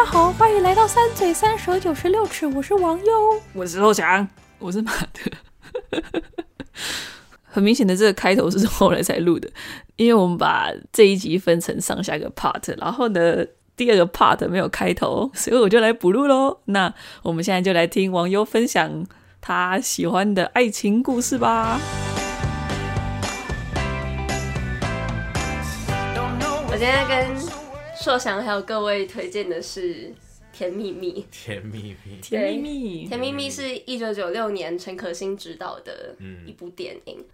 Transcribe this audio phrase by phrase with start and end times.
[0.00, 4.26] 家好，欢迎来到三嘴三舌九十六尺，我是王优，我是肉强，
[4.58, 5.30] 我是马特。
[7.44, 9.46] 很明显的，这个开头是后来才录的，
[9.96, 13.44] 因为我们把这一集分成上下个 part，然后呢，
[13.76, 16.60] 第二个 part 没有开头，所以我就来补录喽。
[16.64, 19.04] 那我们现在就来听王优分享
[19.42, 21.78] 他喜欢的爱情故事吧。
[26.72, 27.59] 我今天跟
[28.00, 30.04] 硕翔还有各位推荐的是
[30.54, 31.22] 《甜蜜蜜》。
[31.30, 37.24] 甜蜜蜜，甜蜜蜜， 甜蜜蜜是一九九六年陈可辛执导的一部电影，嗯、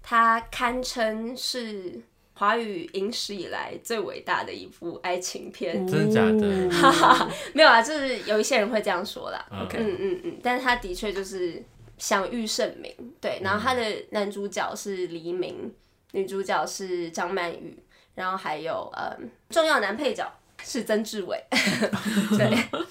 [0.00, 2.00] 它堪称是
[2.34, 5.84] 华语影史以来最伟大的一部爱情片。
[5.88, 6.70] 真的假的？
[6.70, 9.44] 哈哈，没有啊，就是有一些人会这样说啦。
[9.50, 9.78] Okay.
[9.78, 11.60] 嗯嗯嗯，但是他的确就是
[11.98, 12.94] 享誉盛名。
[13.20, 15.74] 对，然后他的男主角是黎明，
[16.12, 17.76] 女主角是张曼玉。
[18.14, 20.30] 然后还有嗯，重要男配角
[20.62, 21.42] 是曾志伟，
[22.38, 22.82] 对。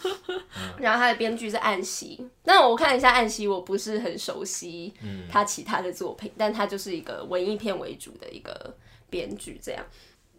[0.78, 4.94] 然后他的编剧是岸希，那我看一下岸希，我不是很熟悉
[5.30, 8.76] 他其他的作品，嗯、但他就是一个文艺片为主的一个
[9.10, 9.60] 编剧。
[9.62, 9.84] 这样，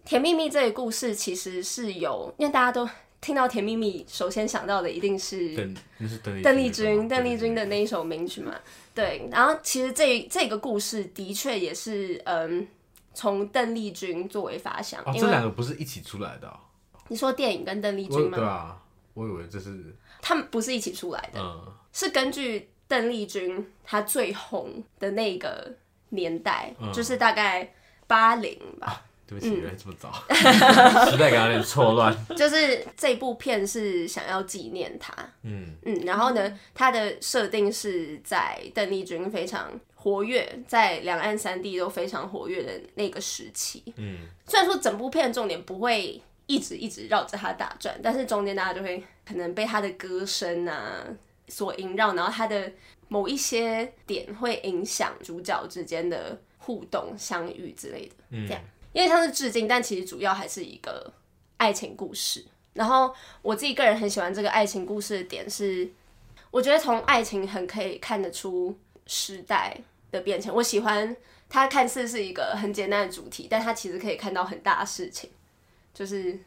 [0.08, 2.88] 《甜蜜蜜》这个故事其实是有，因为大家都
[3.20, 8.54] 听到《甜蜜蜜》，首先想到的一定是邓邓丽君，邓丽君的那一首名曲嘛。
[8.94, 12.66] 对，然后其实这这个故事的确也是嗯。
[13.14, 16.58] 从邓丽君作为发想，哦，这两个不是一起出来的，哦。
[17.08, 18.38] 你说电影跟邓丽君吗？
[18.38, 18.80] 对啊，
[19.12, 25.74] 我以为这是他们不是一起出来的，嗯，是根据邓丽君她最红的那个
[26.10, 27.74] 年代，嗯，就是大概
[28.06, 28.86] 八零吧。
[28.86, 30.10] 啊，对不起，原来这么早，
[31.10, 32.16] 时代感有点错乱。
[32.34, 39.68] 就是这部片是想要纪念他，嗯嗯，然后呢，它的设定是在邓丽君非常。
[40.02, 51.06] 活跃在两岸三地都非常活跃的那个时期，嗯，虽然说整部片重点不会一直一直绕着他打转，但是中间大家就会可能被他的歌声啊
[51.46, 52.72] 所萦绕，然后他的
[53.06, 58.60] 某一些点会影响主角之间的互动、相遇之类的，嗯，这样，
[58.92, 61.12] 因为他是致敬，但其实主要还是一个
[61.58, 62.44] 爱情故事。
[62.72, 65.88] 然后我自己个人很喜欢这个爱情故事的点是，
[66.50, 68.76] 我觉得从爱情很可以看得出
[69.06, 69.78] 时代
[70.12, 71.16] 的变迁，我喜欢
[71.48, 75.30] 它看似是一个很简单的主题，但它其实可以看到很大的事情，
[75.92, 76.38] 就是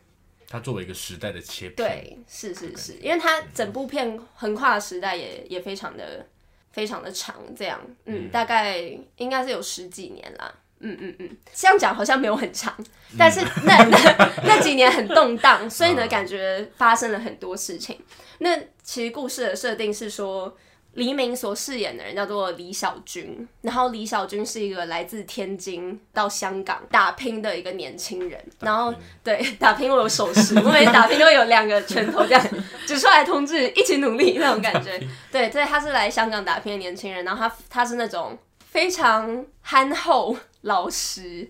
[0.48, 6.26] 它作为一个时代的切片，对，是是是，因为它整部片横跨的时代也也非常的
[6.72, 8.80] 非常的长，这样，嗯，嗯大概
[9.18, 12.74] 应该是有十几年啦，嗯嗯嗯，这样讲好像没有很长，
[13.18, 18.00] 但是那 那那几年很动荡，所以呢，感觉发生了很多事情。
[18.38, 20.56] 那其实故事的设定是说。
[20.96, 32.48] 黎明所饰演的人叫做李小军，然后李小军是一个来自天津到香港打拼的一个年轻人，然后对 打拼我有手势，我每次打拼都会有两个拳头这样
[32.86, 34.98] 指出来，同志一起努力那种感觉。
[35.32, 41.50] 对对，他是来香港打拼的年轻人，然后他他是那种非常憨厚老实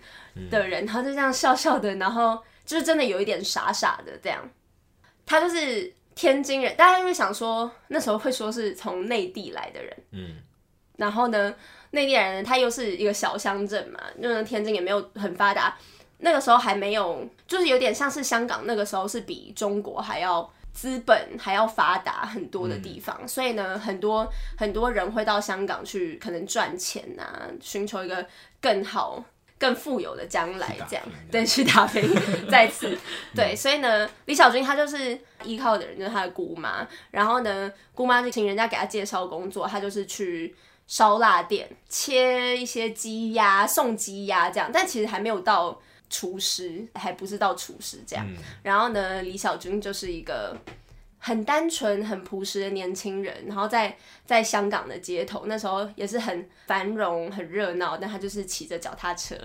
[0.49, 4.49] 的人，他就这样笑笑的，然后就是真的有一点傻傻的这样，
[5.23, 5.93] 他就是。
[6.15, 10.37] 天津人，大家就会想说，那时候会说是从内地来的人，嗯，
[10.95, 11.53] 然后呢，
[11.91, 15.77] 内地人他又是一个小乡镇嘛，就是天津也没有很发达，
[16.19, 24.25] 那个时候还没有，就是有点像是香港那个时候是比中国还要资本还要发达很多的地方，嗯，所以呢，很多
[24.57, 28.25] 很多人会到香港去可能赚钱啊，寻求一个
[28.61, 29.21] 更好。
[29.65, 32.07] 更富有的将来，这样对，去打拼，
[32.47, 32.95] 再次
[33.33, 36.87] 对，所以呢，李小军他就是依靠的人，就是他的姑妈。
[37.09, 40.53] 然后呢，姑妈就请人家给他介绍工作，他就是去
[40.85, 44.69] 烧腊店切一些鸡鸭，送鸡鸭这样。
[44.71, 48.23] 但其实还没有到厨师，还不是到厨师这样。
[48.61, 50.55] 然后呢，李小军就是一个。
[51.25, 53.97] 很单纯、很朴实的年轻人，然后在
[54.27, 57.97] 在香港的街头，那时候也是很繁荣、很热闹。
[57.97, 59.35] 但他就是骑着脚踏车，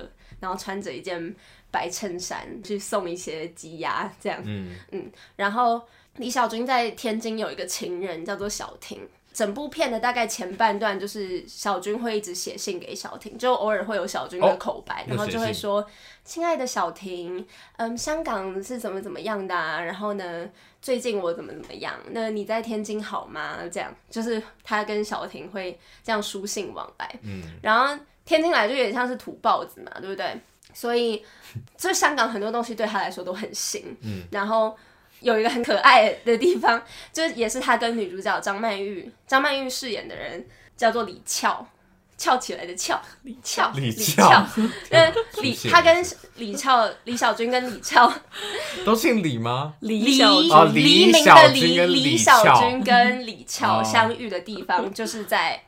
[0.41, 1.35] 然后穿着一件
[1.71, 4.43] 白衬衫去送一些鸡鸭，这样。
[4.44, 5.11] 嗯嗯。
[5.37, 5.81] 然后
[6.17, 9.00] 李小军在天津有一个情人叫做小婷。
[9.40, 15.82] 整部片的大概前半段就是小军会一直写信给小婷，就偶尔会有小军的口白，哦、然后就会说
[16.26, 17.46] ：“亲爱的小婷，
[17.78, 19.81] 嗯，香港是怎么怎么样的啊？
[19.81, 20.46] 然后呢，
[20.82, 21.94] 最近我怎么怎么样？
[22.10, 23.60] 那你在天津好吗？
[23.72, 27.10] 这样就是他跟小婷会这样书信往来。
[27.22, 30.38] 嗯，然后天津来就有点像是土包子嘛，对不对？
[30.75, 31.25] 所以
[31.78, 33.96] 就香港很多东西对他来说都很新。
[34.02, 34.76] 嗯，然后。
[35.20, 36.82] 有一个很可爱的地方，
[37.12, 40.46] 就是也是他跟女主角张曼玉，张曼玉饰演的人
[40.76, 41.67] 叫做李翘，
[42.17, 44.28] 翘起来的翘，李翘，李翘。
[44.28, 44.46] 翘，
[44.90, 46.05] 呃，李他跟
[46.37, 48.12] 李翘，李小军跟李翘，
[48.84, 49.75] 都姓李吗？
[49.81, 55.62] 李黎明的黎，跟李李小翘军跟李翘哦相遇的地方，就是在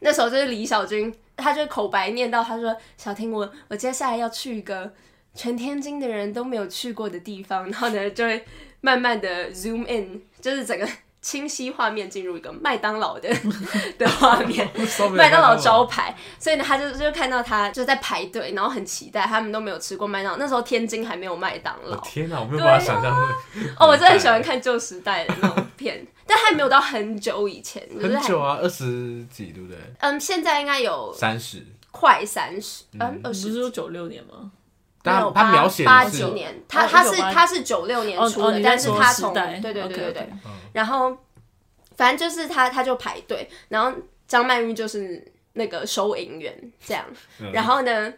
[0.00, 4.92] 那时候，就是李小军，他就口白念到，他说：“小婷，我我接下来要去一个
[5.34, 8.44] 全天津的人都没有去过的地方。”然后呢，就会
[8.80, 10.88] 慢慢的 zoom in，就是整个。
[11.20, 13.28] 清晰画面进入一个麦当劳的
[13.98, 14.66] 的画面，
[15.12, 20.38] 麦当劳招牌，所以呢，他就就看到他就在排队，然后很期待，他们都没有吃过麦当劳。
[20.38, 21.98] 那时候天津还没有麦当劳。
[22.02, 23.12] 天哪，我没有办法想象。
[23.80, 29.76] 哦，我真的很喜欢看旧时代的那种片，但还没有到很久以前，就是很久啊，二十几对不对？
[29.98, 33.48] 嗯，现在应该有三十，快三十，嗯，二十。
[33.48, 34.52] 不是说九六年吗？
[35.08, 40.28] 他他描写八的是九年，他他是他是九六年出的，但是他从对对对对对对，
[40.72, 41.16] 然后
[41.96, 47.04] 反正就是他他就排队，然后张曼玉就是那个收银员这样，
[47.52, 48.12] 然后呢，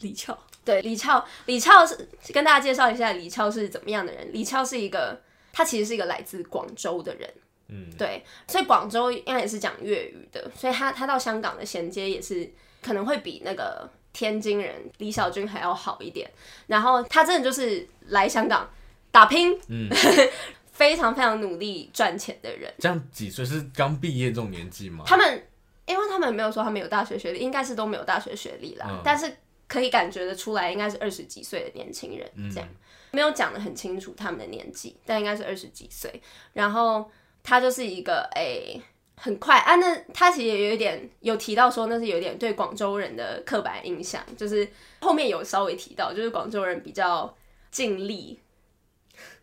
[0.00, 5.20] 李翘对李翘李翘是跟大家介绍一下李翘是怎么样的人，李翘是一个
[5.52, 7.30] 他其实是一个来自广州的人，
[7.68, 12.50] 嗯，对，所以广州应该也是讲粤语的，所以他他到香港的衔接也是
[12.82, 13.88] 可能会比那个。
[14.12, 16.28] 天津人李小军还要好一点，
[16.66, 18.68] 然后他真的就是来香港
[19.10, 19.88] 打拼，嗯，
[20.72, 22.72] 非常非常努力赚钱的人。
[22.78, 25.04] 这样几岁是刚毕业这种年纪吗？
[25.06, 25.46] 他们
[25.86, 32.76] 因为他们没有说他们有大学学历，应该是都没有大学学历啦，嗯、但是可以感觉得出来，应该是二十几岁的年轻人这样，嗯、
[33.12, 36.20] 没有讲的很清楚他们的年纪，但应该是二十几岁。
[36.54, 37.10] 然后
[37.42, 38.74] 他就是一个诶。
[38.74, 38.82] 欸
[39.20, 44.66] 很快啊，那他其实也有一点有提到说，那是有点对广州人的刻板印象，就是
[45.00, 47.36] 后面有稍微提到，就是广州人比较
[47.70, 48.38] 尽力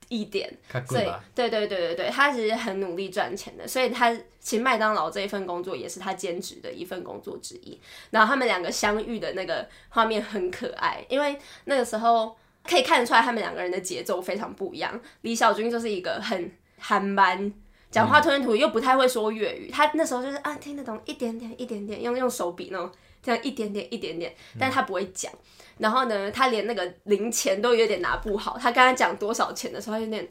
[0.07, 0.51] 一点，
[0.88, 7.80] 所以对对对对对，他其实很努力赚钱的，所以他其实麦当劳这一份工作也是他兼职的一份工作之一。
[8.12, 15.00] 然后他们两个相遇的那个画面很可爱，因为那个时候可以看得出来他们两个人的节奏非常不一样。
[15.21, 17.54] 李小军就是一个很憨慢。
[17.95, 19.71] 讲话吞吞吐吐，又不太会说粤语。
[19.71, 22.92] 他那时候就是啊，听得懂一点点，一点点，用用手比那种，
[23.24, 24.36] 这样一点点，一点点。
[24.59, 25.31] 但他不会讲。
[25.77, 28.57] 然后呢，他连那个零钱都有点拿不好。
[28.59, 30.27] 他刚才讲多少钱的时候，他有点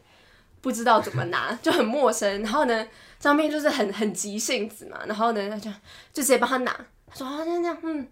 [0.60, 2.42] 不知道怎么拿， 就很陌生。
[2.42, 2.86] 然后呢，
[3.18, 5.00] 张斌就是很很急性子嘛。
[5.06, 5.70] 然后呢，他就
[6.12, 6.86] 就直接帮他拿。
[7.06, 8.06] 他说啊，这样这样，嗯。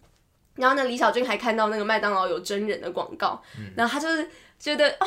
[0.54, 3.42] 然后呢，李小军还看到那个麦当劳有真人的广告，
[3.76, 5.06] 然后他就是觉得啊。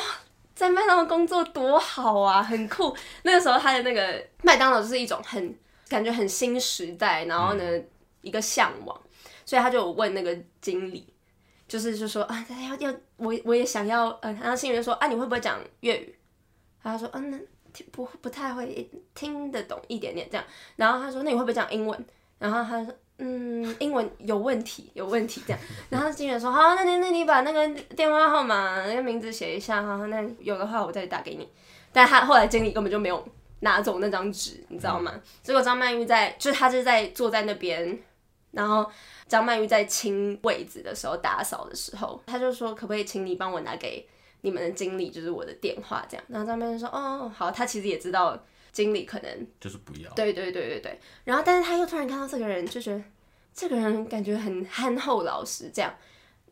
[0.56, 2.96] 在麦当劳工作多好啊，很酷。
[3.22, 5.54] 那个时候他的那个麦当劳就是一种很
[5.86, 7.88] 感觉很新时代，然后呢、嗯、
[8.22, 8.98] 一个向往，
[9.44, 11.06] 所以他就有问那个经理，
[11.68, 16.18] 就是就说啊，要要我我也想要，嗯、呃，然后经理就说啊，你会不会讲粤语？
[16.82, 17.38] 他说嗯、啊，
[17.72, 20.44] 那不不太会听得懂一点点这样。
[20.76, 22.06] 然后他说那你会不会讲英文？
[22.38, 22.92] 然后他说。
[23.18, 25.58] 嗯，英文有问题，有问题这样。
[25.88, 30.04] 然后经理说：“好，那你那你把那个电话号码、那个名字写一下哈。
[30.06, 31.48] 那有的话我再打给你。”
[31.92, 33.26] 但他后来经理根本就没有
[33.60, 35.14] 拿走那张纸，你知道吗？
[35.42, 37.98] 结果张曼玉在，就是他就在坐在那边，
[38.50, 38.86] 然后
[39.26, 44.06] 张曼玉在清位子的时候打扫的时候，他就说：“可不可以请你帮我拿给
[44.42, 48.38] 你们的经理，就是我的电话这样？”然后张曼玉说：“哦，好。”他其实也知道。
[48.76, 53.02] 经理可能就是不要，对对对对对，然后但是他又突然看到这个人，就觉得
[53.54, 55.94] 这个人感觉很憨厚老实，这样。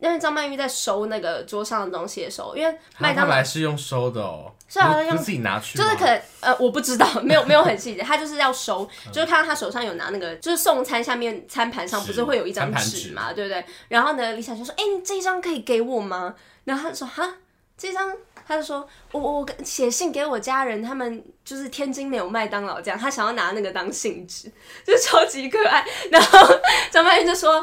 [0.00, 13.62] 因为张曼玉在收那个桌上的东西的时候，因为麦当劳来是用收的哦，是啊，用自己拿去，就是可能呃，我不知道，没有没有很细节，他就是要收，就是看到他手上有拿那个，就是送餐下面餐盘上不是会有一张纸嘛，对不对？
[13.88, 16.34] 然后呢，李小就说：“哎，你这一张可以给我吗？”
[16.64, 17.36] 然后他说：“哈，
[17.76, 18.10] 这张。”
[18.46, 24.50] 他就说：“我我写信给我家人，他们就是天津没有麦当劳这样，他想要拿那个当信纸，
[24.86, 26.54] 就超级可爱。”然后
[26.90, 27.54] 张曼玉就说：“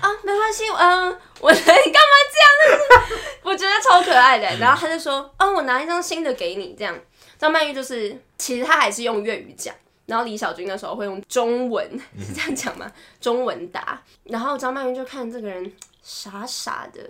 [0.00, 3.20] 啊，没关系，嗯，我 你干嘛这样？
[3.42, 6.98] 我觉得超可爱的。”然后他就说：“啊，我拿一张新的给你。”这样，
[7.38, 9.74] 张曼玉就是其实他还是用粤语讲，
[10.06, 11.86] 然后李小军那时候会用中文，
[12.18, 12.90] 是这样讲吗？
[13.20, 14.02] 中文答。
[14.24, 15.70] 然后张曼玉就看这个人
[16.02, 17.00] 傻傻的，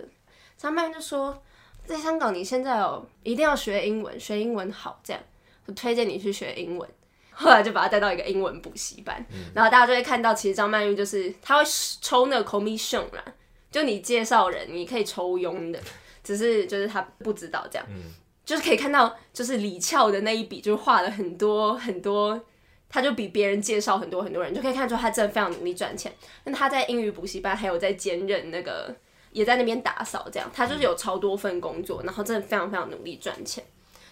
[0.57, 1.41] 张曼玉就说。
[1.85, 5.21] 在香港，你现在哦，一定要学英文，学英文好，这样
[5.65, 6.89] 我推荐你去学英文。
[7.35, 11.63] 后来就把他带到一个英文补习班，嗯、然后大家就会看到，其实张曼玉就是他会
[11.99, 13.25] 抽那个 commission 啦，
[13.71, 15.79] 就你介绍人，你可以抽佣的，
[16.23, 18.13] 只是就是他不知道这样，嗯、
[18.45, 22.39] 就是可以看到，就是李翘的那一笔，就画了很多很多，
[22.87, 26.13] 他就比别人介绍很多很多人，就可以看出他真的非常努力赚钱。
[26.43, 28.95] 那他在英语补习班还有在兼任那个。
[29.33, 33.63] 也在那边打扫，这样他就是有超多份工作，然后真的非常非常努力赚钱。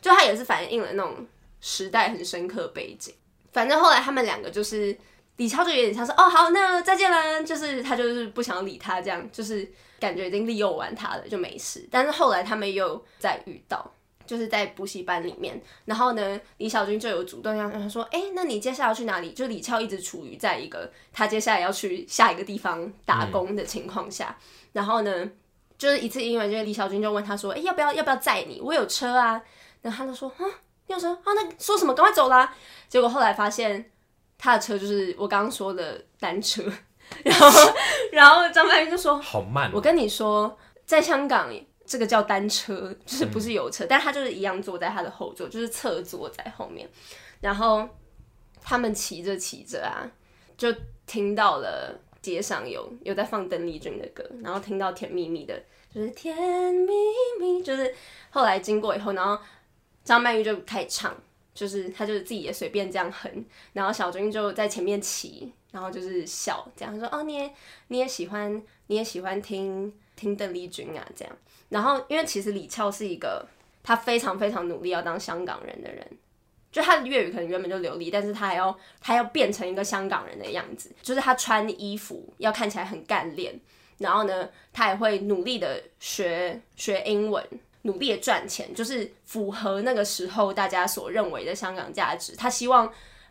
[0.01, 1.25] 就他也是反映了那种
[1.61, 3.13] 时代很深刻背景。
[3.53, 4.97] 反正后来他们两个就是
[5.37, 11.87] 李超就有点像是哦，好，那再见了，就是他就是不想理他，这样就是感觉已经利用完他了，就没事。
[11.91, 13.93] 但是后来他们又再遇到，
[14.25, 19.31] 就是在补习班里面，然后呢，李小军就有主动要跟他说，哎、欸，那你接下来要去哪里？
[19.33, 25.29] 就李超一直处于在一个他接下来要去下一个地方打工的情况下，嗯、然后呢，
[25.77, 28.59] 就是一次因为就是李小军就问他说，哎、欸，要不要要不要载你？
[28.61, 29.41] 我有车啊。
[29.81, 30.45] 然后他就说，啊，
[30.87, 31.19] 你有车啊？
[31.25, 31.93] 那说什么？
[31.93, 32.53] 赶快走啦！
[32.87, 33.91] 结果后来发现。
[34.43, 36.63] 他的车就是我刚刚说的单车，
[37.23, 37.47] 然后，
[38.11, 41.47] 然后张曼玉就说：“好慢。”我跟你说，在香港
[41.85, 46.89] 这个叫单车，就是不是油车，嗯、但他就是一样坐在他的后座，就是侧坐在后面。
[47.39, 47.87] 然后
[48.63, 50.09] 他们骑着骑着啊，
[50.57, 50.73] 就
[51.05, 55.61] 听到了街上有有在放邓丽君的歌，然后听到甜蜜蜜的，
[55.93, 56.35] 就是甜
[56.73, 56.93] 蜜
[57.39, 57.93] 蜜，就是
[58.29, 59.41] 后来经过以后，然后
[60.03, 61.15] 张曼玉就开始唱。
[61.53, 63.29] 就是她就是自己也随便这样哼，
[63.73, 67.53] 然后小军就在前面骑，然后就是笑这样说哦，你也
[67.89, 71.37] 你也喜欢你也喜欢听听邓丽君啊这样，
[71.67, 73.45] 然后因为其实李翘是一个
[73.83, 76.07] 他非常非常努力要当香港人的人，
[76.71, 83.59] 就他的粤语可能原本就流利，但是他还要他要变成一个香港人的样子，就是他穿衣服要看起来很干练，
[83.97, 87.45] 然后呢他也会努力的学学英文。
[87.83, 92.35] 努力的赚钱，就是符合那个时候大家所认为的香港价值。
[92.35, 92.87] 他希望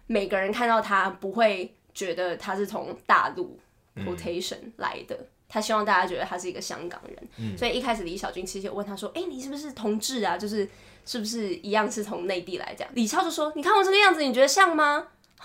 [0.09, 3.57] 每个人看到他不会觉得他是从大陆
[3.99, 7.29] quotation 来的，嗯、他希望大家觉得他是一个香港人。
[7.37, 10.37] 嗯、所以一开始李小军其实有问他说：“哎、欸，你是不是同志啊？
[10.37, 10.69] 就是
[11.05, 15.45] 是不是一样是从内地来？”这样李超就说：“你看我这个样子，你觉得像吗？”哈，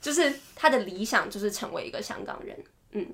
[0.00, 2.56] 就是他的理想就是成为一个香港人。
[2.92, 3.06] 嗯，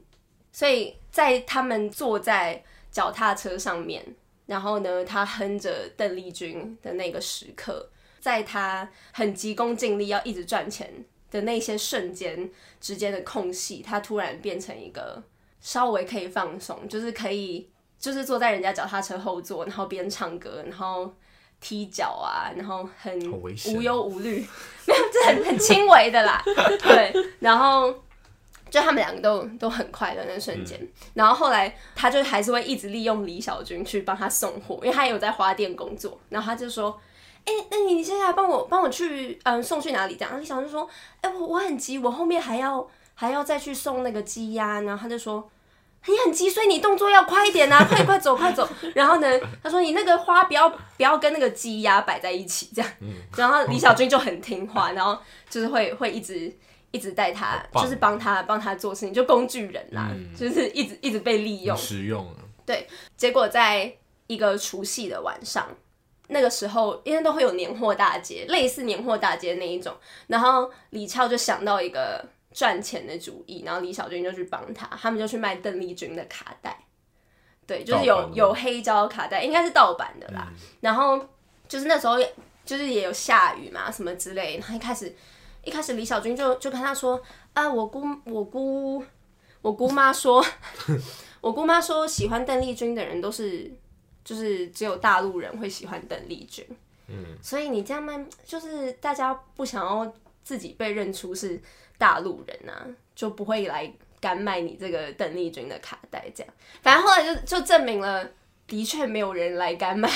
[0.52, 4.04] 所以在他们坐在脚踏车上面。
[4.46, 10.92] 然后呢，他哼着邓丽君的那个时刻，在他很急功近利要一直赚钱
[11.30, 15.22] 的那些瞬间之间的空隙，他突然变成一个
[15.60, 21.14] 稍微可以放松，就是可以就是坐在人家脚踏车后座，然后边唱歌，然后
[21.60, 24.46] 踢脚啊，然后很无忧无虑，
[24.86, 26.42] 没有，这很很轻微的啦，
[26.82, 27.94] 对，然后。
[28.70, 36.96] 就他们两个都都很快乐那瞬间，嗯、然后后来他就还是会一直利用李小军去帮他送货，因为他有在花店工作，然后他就说
[37.44, 40.88] ：“哎、欸，那你现在帮我帮我去嗯送去哪里？”这样，然后李小军说
[41.20, 45.50] ：“哎、欸，我我很急，我后面还要还要再去送那个鸡鸭。”然后他就说
[46.06, 49.28] ：“你很急，所以你动作要快一点啊， 快快走快走。”然后呢，
[49.62, 52.90] 他说：“你那个花不要不要跟那个鸡鸭摆在一起，这样。”
[53.36, 56.54] 然后李小军就很听话，然后就是会会一直。
[56.92, 61.76] 一直带他，就是帮他帮他做事情，就工具人啦，嗯、就是一直一直被利用。
[61.76, 62.26] 实用。
[62.66, 62.84] 对，
[63.16, 63.94] 结果在
[64.26, 65.68] 一个除夕的晚上，
[66.26, 76.76] 那个时候因为都会有年货大街，类似年货大街那一种，然后李俏就想到一个赚钱的主意，然后李小军就去帮他，他们就去卖邓丽君的卡带，
[77.66, 80.48] 对，就是有有黑胶卡带，应该是盗版的啦。
[80.50, 81.18] 嗯、然后
[81.68, 82.16] 就是那时候
[82.64, 85.14] 就是也有下雨嘛，什么之类，然后一开始。
[85.62, 87.20] 一开始李小军就就跟他说
[87.52, 89.04] 啊，我姑我姑
[89.60, 90.42] 我姑妈说，
[91.42, 93.70] 我姑妈说喜欢邓丽君的人都是
[94.24, 96.66] 就是只有大陆人会喜欢邓丽君，
[97.08, 100.10] 嗯，所以你这样卖就是大家不想要
[100.42, 101.60] 自己被认出是
[101.98, 108.26] 大陆人啊，就不会来敢买你这个邓丽君的卡带这样，反正后来就就证明了，
[108.66, 110.08] 的确没有人来敢买。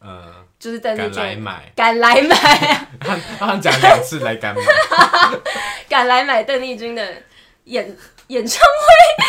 [0.00, 2.88] 呃，就是邓丽君，敢来买，敢来买啊！
[3.00, 4.62] 他 他讲两次来敢买，
[5.90, 7.22] 敢来买邓丽君的
[7.64, 7.94] 演
[8.28, 9.24] 演唱会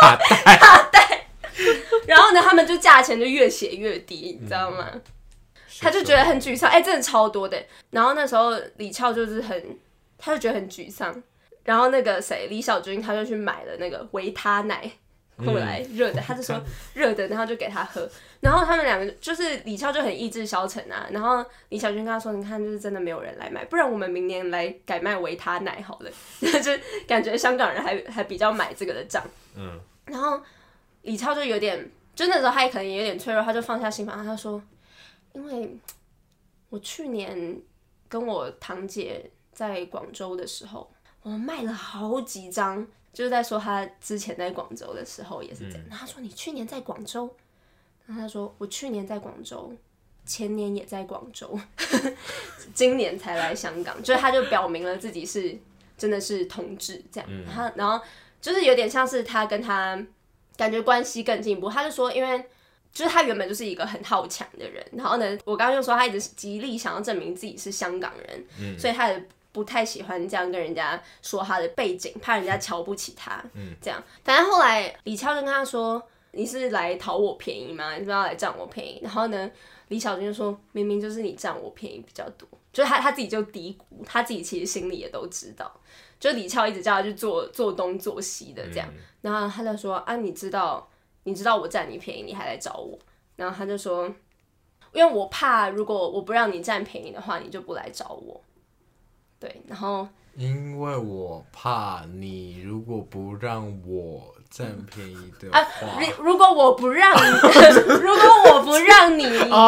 [0.00, 1.26] 卡带 卡带，
[2.06, 4.88] 然后呢，他们就价钱就越写越低，你知道吗？
[4.94, 5.02] 嗯、
[5.80, 7.62] 他就觉得很沮丧，哎、欸，真的超多的。
[7.90, 9.78] 然后那时候李翘就是很，
[10.18, 11.22] 他就觉得很沮丧。
[11.64, 14.90] 然后那个谁，李小军他就去买了那个维他奶。
[15.44, 16.58] 后来热的，他就说
[16.94, 18.08] 热的，然后就给他喝。
[18.40, 21.06] 然后他们两个就是李翘就很意志消沉啊。
[21.10, 26.10] 然后李小军跟他说：“你看，就是真的没有人来买，不然我们明年来改卖维他奶好了。
[26.40, 26.72] ”就
[27.06, 29.22] 感觉香港人还还比较买这个的账。
[29.54, 29.78] 嗯。
[30.06, 30.40] 然后
[31.02, 34.62] 李翘就有点，就那时候他也可能也有点脆弱，他就放下心防，他就说
[35.36, 35.76] ：“因为
[36.70, 37.60] 我去年
[38.08, 40.90] 跟我堂姐在广州的时候，
[41.22, 45.86] 我们卖了好几张。”就是在说他之前在广州的时候也是这样。
[45.86, 47.34] 嗯、他说：“你去年在广州？”
[48.04, 49.72] 然后他说：“我去年在广州，
[50.26, 51.58] 前年也在广州，
[52.74, 55.58] 今年才来香港。”就是他就表明了自己是
[55.96, 57.28] 真的是同志这样。
[57.30, 58.04] 嗯、他然后
[58.40, 59.98] 就是有点像是他跟他
[60.56, 61.70] 感觉关系更进一步。
[61.70, 62.44] 他就说，因为
[62.96, 69.28] 就是他原本就是一个很好强的人，然后呢，我刚刚就说他一直极力想要证明自己是香港人，嗯、所以他也。
[69.52, 73.42] 不太喜欢这样跟人家说他的背景，怕人家瞧不起他。
[73.54, 73.98] 嗯，这样。
[74.22, 77.94] 反正后来李翘就跟他说：“你是来讨我便宜吗？
[77.94, 79.50] 你是不是要来占我便宜？”然后呢，
[79.88, 85.72] 李小军就说：“明明就是你占我便宜比较多。”就是他他自己就嘀咕，他自己其实心里也都知道。
[86.20, 90.86] 就李翘一直叫他去做做东做西的这样，嗯、然后他就说：“啊，你知道，
[91.26, 92.98] 你知道我占你便宜，你还来找我。”
[93.36, 94.06] 然后他就说
[94.94, 98.40] ：“因为我怕，如果我不让你占便宜的话，你就不来找我。”
[99.38, 107.20] 对，然后因为我怕你如果不让我占便宜的话，啊、如如果我不让你，
[108.00, 109.24] 如果我不让你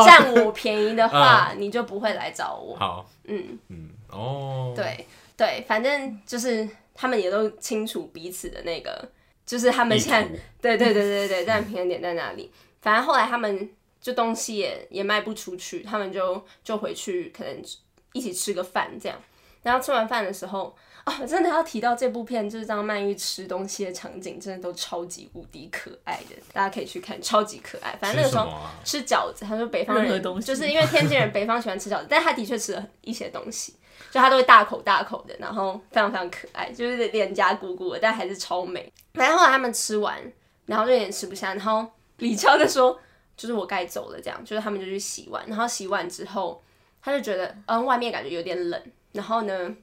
[0.07, 2.77] 占我便宜的 话，你就不会来找我。
[2.77, 9.07] 好，嗯嗯，哦，对对，反正就是他们也都清楚彼此的那个，
[9.49, 10.29] 就是他们现在，
[10.61, 12.53] 对对对对对，但平衡点在哪里？
[12.83, 17.65] 反正后来他们就东西也也卖不出去，他们就就回去，可能
[18.13, 19.19] 一起吃个饭这样。
[19.63, 20.77] 然后吃完饭的时候，
[21.07, 27.97] 哦，真的要提到这部片，就是张曼玉吃东西的场景，真的都超级无敌可爱的，大家可以去看，超级可爱。
[27.99, 28.53] 反正那个时候
[28.85, 33.75] 吃饺子，他说北方人 就是因为天津人，北方喜欢吃饺子，但他的确吃了一些东西，
[34.11, 38.91] 就他都会大口大口的，然后非常非常可爱，就是脸颊鼓鼓的，但还是超美。
[39.15, 40.21] 反正后来他们吃完，
[40.67, 41.87] 然后就有点吃不下，然后
[42.19, 42.99] 李超就说，
[43.37, 46.63] 就是我该走了，这样，就是他们就去洗碗，然后洗碗之后，
[47.03, 48.83] 他就觉得，嗯，外面感觉有点冷。
[49.13, 49.75] 然后呢，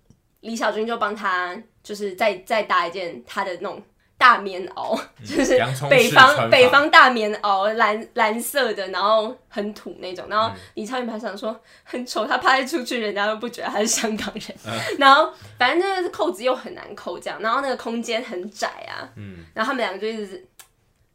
[0.41, 3.81] 李小军就帮他，就是再再搭一件他的那种
[4.17, 10.25] 大棉袄，嗯、就是北方北方大棉袄，蓝蓝色的，然后很土那种。
[10.29, 14.57] 然后李超云还想说很丑，他拍出去人家都不觉得他是香港人。
[14.65, 15.29] 嗯、 然后
[15.59, 17.39] 反正那个扣子又很难扣，这样。
[17.41, 19.07] 然后那个空间很窄啊。
[19.15, 20.47] 嗯、然后他们两个就一直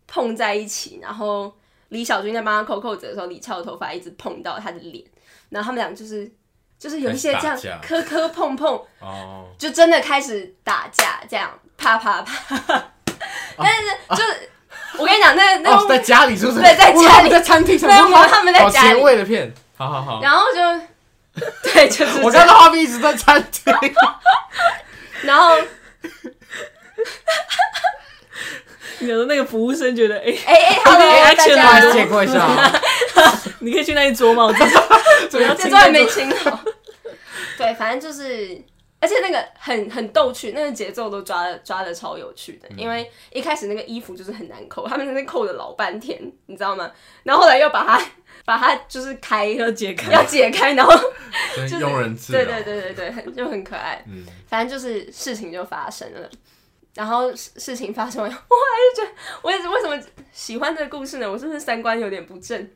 [0.07, 0.99] 碰在一起。
[1.03, 1.53] 然后
[1.89, 5.05] 李小军在帮他扣扣子的时候，李超的头发一直碰到他的脸。
[5.49, 6.31] 然后他们俩就是。
[6.79, 11.51] 就是有一些这样磕磕碰碰，哦就真的开始打架，这样
[11.81, 12.85] 啪啪啪。
[13.57, 14.51] 但是就是
[14.97, 16.61] 我跟你讲，那那在家里是不是？
[16.61, 18.89] 对，在家里，在餐厅，没有他们在家里。
[18.89, 20.21] 前卫的片，好好好。
[20.23, 23.75] 然后就 对，就是我看到画面一直在餐厅，
[25.23, 25.57] 然后
[29.01, 30.99] 有的那个服务生觉得，哎哎哎，好的，
[31.37, 32.49] 大家借过一下，
[33.61, 34.59] 你可以去那里捉帽子。
[35.31, 35.39] 这
[35.69, 36.61] 桌还没清好，
[37.57, 38.61] 对，反正就是，
[39.01, 46.91] 而且那个很很逗趣，那个节奏都抓的抓的超有趣的，因为一开始那个衣服就是很难扣，他们在那扣了老半天，你知道吗？
[47.23, 48.05] 然后后来又把它
[48.45, 50.93] 把它就是开 要解开要解开，然后
[51.57, 56.29] 就是庸人自扰，对对对对对，就很可爱，嗯，反正就是事情就发生了，
[56.95, 59.99] 然后事情发生完，我还是觉得我也是为什么
[60.31, 61.31] 喜欢这个故事呢？
[61.31, 62.71] 我是不是三观有点不正？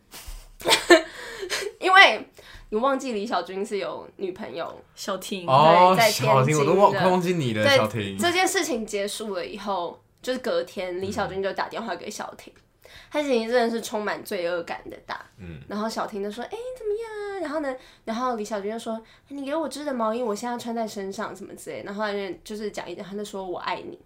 [1.78, 2.26] 因为。
[2.70, 7.64] 你忘记李小军是有女朋友小婷哦，在天津，我都忘忘记你了。
[7.76, 15.24] 小婷这件事情结束了以后，就是隔天李小军就打电话给小婷，嗯、他心情真的是充满罪恶感的打。
[15.38, 23.98] 嗯，然后小婷就说：“哎、欸，怎么样？”然后呢，然后李小军就说：“你给我织的毛衣，我现在穿在身上，什么之类。”然后他就就是讲一点，他就说我爱你。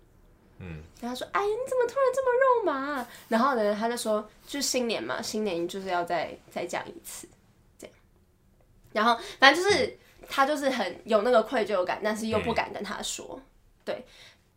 [0.59, 7.29] 嗯，然后他说：“哎呀，你怎么突然这么肉麻？”然后呢，他就说：“就新年嘛，新年就是要再再讲一次。”
[8.93, 9.99] 然后，反正就是
[10.29, 13.41] 他就是很有那个愧疚感，但是又不敢跟他说。
[13.85, 14.05] 对，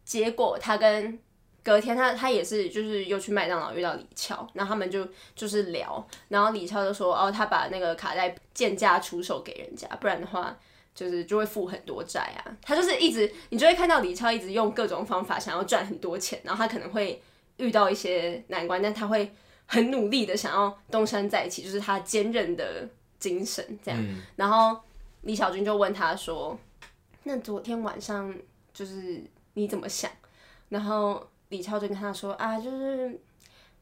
[0.04, 1.20] 结果他跟
[1.64, 10.58] 隔天他他也是就是又去麦当劳遇到李翘，然后他们就就是聊，然后李翘就说哦，他把那个卡带贱价出售给人家，不然的话
[10.96, 12.52] 就是就会负很多债啊。
[12.62, 17.22] 他就是一直你就会看到李超一直用各种方法想要赚很多钱，然后他可能会
[17.58, 19.34] 遇到一些难关，但他会
[19.66, 22.90] 很努力的想要东山再起，就是他坚韧的。
[23.22, 24.82] 精神这样，嗯、然后
[25.22, 26.58] 李小军就问他说
[27.24, 28.36] ：“那昨天晚上
[28.74, 30.10] 就是你怎么想？”
[30.68, 33.22] 然后李超就跟他说：“啊，就是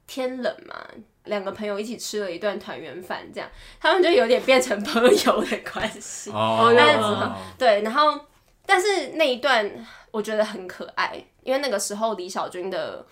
[0.06, 0.75] 天冷嘛，
[1.23, 3.49] 两个朋友一起吃了一顿团圆饭，这样
[3.80, 6.30] 他们就有点变成朋友的关系。
[6.36, 8.19] ”哦，但是哦对，然后
[8.65, 9.71] 但是那一段
[10.12, 13.06] 我觉得很可爱，因为那个时候李小军的。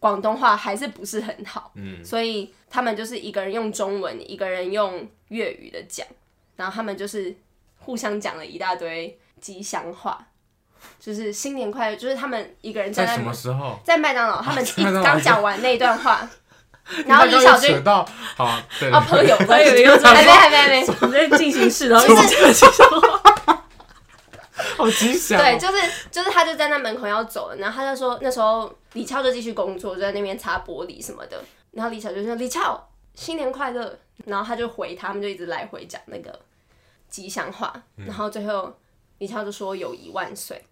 [0.00, 6.06] 广东话还是不是很好，嗯，所以他们就是一个人用中文，一个人用粤语的讲，
[6.56, 7.34] 然后他们就是
[7.78, 10.26] 互相讲了一大堆吉祥话，
[11.00, 13.78] 就是新年快乐，就是他们一个人在，在什么时候？
[13.84, 16.28] 在麦当劳，他们一刚讲完那段话，
[17.06, 23.17] 然后李小军到好，对啊，朋友，还有一个还没还没还没，我们在进行式，然后一直讲吉祥话。
[24.78, 25.42] 好吉祥、哦！
[25.42, 31.42] 对，就是就是他就在那门口要走了，然后他就说那时候李翘就继续工作，就在那边擦玻璃什么的。
[31.72, 36.38] 然后李翘就说李翘新年快乐，然后他就回他们就一直来回讲那个
[37.08, 38.72] 吉祥话，然后最后
[39.18, 40.64] 李翘就说友谊万岁。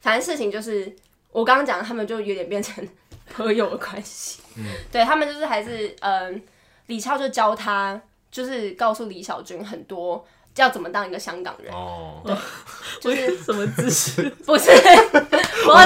[0.00, 0.94] 反正事情就是
[1.30, 2.86] 我刚刚讲的，他们就有点变成
[3.34, 4.40] 朋友的关系。
[4.56, 6.42] 嗯，对他们就是还是嗯，
[6.86, 10.24] 李翘就教他，就是告诉李小军很多
[10.62, 11.72] 要怎么当一个香港人。
[11.72, 12.20] 哦，
[13.00, 14.22] 对，就是什么姿势？
[14.44, 15.78] 不是， 不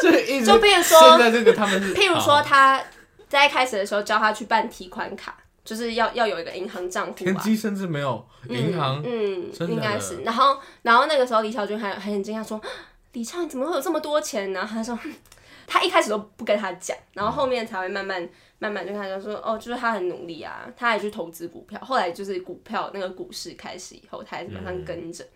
[0.00, 2.82] 是，就比如说现在这个他们是，譬如说他
[3.28, 5.36] 在一开始的时候教他去办提款卡。
[5.64, 10.18] 就是要要有一个银行账户，天机甚至没有银行，嗯，嗯应该是。
[10.18, 12.60] 然后，然后那个时候李小军还还很惊讶说
[13.14, 14.98] ：“李畅你怎么会有这么多钱呢？”他说
[15.66, 21.80] ：“他一开始都不跟他讲，然后后面才会慢慢慢慢就看他讲说，哦，就是他很努力啊，他还去投资股票。
[21.80, 25.24] 后来就是股票那个股市开始以后，他还是马上跟着。
[25.24, 25.28] 嗯、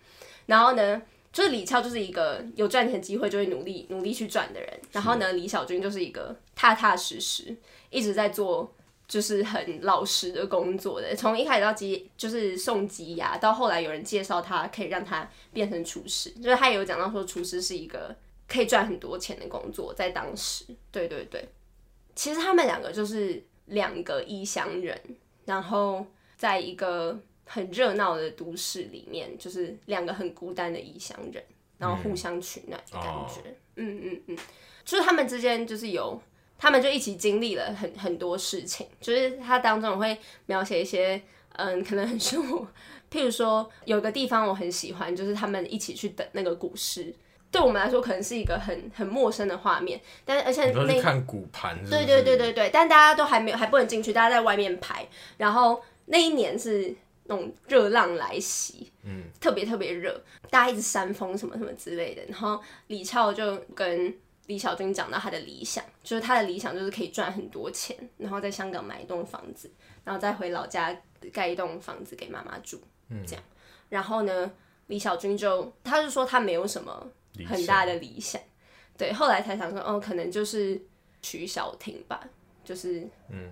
[0.47, 1.01] 然后呢，
[1.31, 4.79] 就是李翘就是一个有赚钱机会就会努力努力去赚的人。
[4.91, 7.55] 然后呢，李小军就是一个踏踏实实
[7.89, 8.73] 一直在做。”
[9.09, 18.15] 就是很老实的工作的，从一开始到鸡就是送鸡鸭，到后来有人介绍他可以让他变成厨师，就是他也有讲到说厨师是一个
[18.47, 21.49] 可以赚很多钱的工作，在当时，对对对，
[22.19, 24.99] 其实他们两个就是两个异乡人，
[25.45, 26.05] 然后
[26.35, 31.41] 在一个很热闹的都市里面，就是两个很孤单的异乡人，
[31.77, 34.37] 然后互相取暖的感觉，嗯嗯嗯，
[34.83, 36.21] 就是他们之间就是有。
[36.57, 41.21] 他们就一起经历了很很多事情，就是他当中会描写一些，
[41.53, 42.67] 嗯，可能很生活，
[43.09, 47.15] 譬如说有个地方我很喜欢，就是他们一起去等那个古诗，
[47.51, 55.07] 对我们来说可能是一个很很陌生的画面，但是而且那看骨盘，对对对对对，但大家都还没有还不能进去，大家在外面排，
[55.37, 56.93] 然后那一年是
[57.25, 64.13] 那种热浪来袭，嗯，特别特别热，大家一直扇风什么什么之类的，然后李翘就跟。
[64.49, 69.69] 李小军讲到他的理想，就是他的理想就是可以赚很多钱，然后在香港买一栋房子，
[70.03, 70.99] 然后再回老家
[71.31, 73.43] 盖一栋房子给妈妈住，嗯，这样。
[73.89, 74.51] 然后呢，
[74.87, 77.11] 李小军就他就说他没有什么
[77.45, 78.41] 很大的理想，
[78.97, 80.81] 对，后来才想说哦，可能就是
[81.21, 82.27] 徐小婷吧，
[82.63, 83.51] 就是嗯，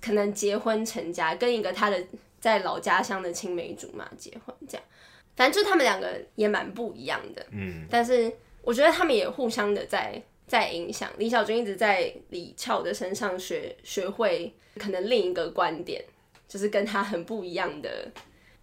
[0.00, 2.04] 可能结婚成家，跟一个他的
[2.40, 4.86] 在老家乡的青梅竹马结婚这样。
[5.34, 8.32] 反正就他们两个也蛮不一样的，嗯，但是
[8.62, 10.22] 我觉得他们也互相的在。
[10.44, 16.04] 在影响李小军一直在李翘的身上学学会可能另一个观点，
[16.46, 18.10] 就是跟他很不一样的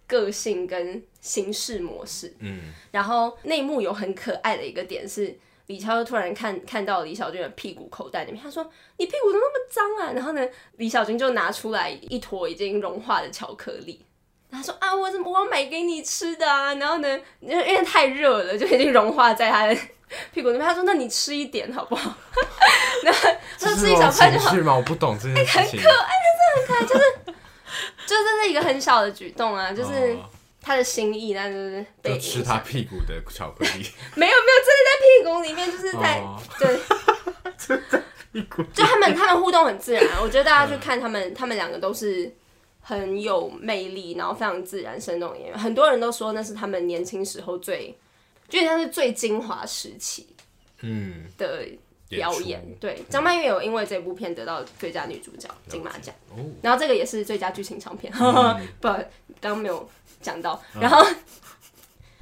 [0.06, 2.34] 个性跟行事模式。
[2.40, 14.04] 嗯，然后那一幕有很可爱的一个点是，李超突然看看到李小军的屁股口袋里面，他说：“你屁股怎么那么脏啊？”然后呢，李小军就拿出来一坨已经融化的巧克力，
[14.50, 19.76] 他说：“啊，我怎么我要买给你吃的啊？”然后呢，因为太热了，就已经融化在他的。
[20.32, 22.12] 屁股那边，他说：“那你吃一点好不好？”
[23.04, 24.52] 那他吃一小块就好。
[24.52, 24.74] 是吗？
[24.74, 25.80] 我不懂这件事情。
[25.80, 27.32] 很可爱，真的很可爱，就是，
[28.08, 30.18] 就是这是一个很小的举动啊，就是
[30.60, 33.86] 他的心意，但是被吃他屁股的巧克力。
[34.14, 36.78] 没 有没有，真的在屁股里面，就是在、哦、对，
[37.88, 38.62] 在屁股。
[38.72, 42.32] 就他们他们互动很自然，我觉得大家去看他们，他们两个都是
[42.80, 45.58] 很有魅力，然后非常自然生动的演员。
[45.58, 47.96] 很多人都说那是他们年轻时候最。
[48.48, 50.26] 就像是最精华时期，
[50.80, 51.22] 嗯。
[51.38, 51.64] 的
[52.08, 58.88] 表演，嗯、对张曼玉有因为这部片得到最佳女主角金马奖，哦、然后这个也是最佳剧情长片，嗯、 不，
[59.40, 59.88] 刚刚没有
[60.20, 61.16] 讲到，然后、嗯、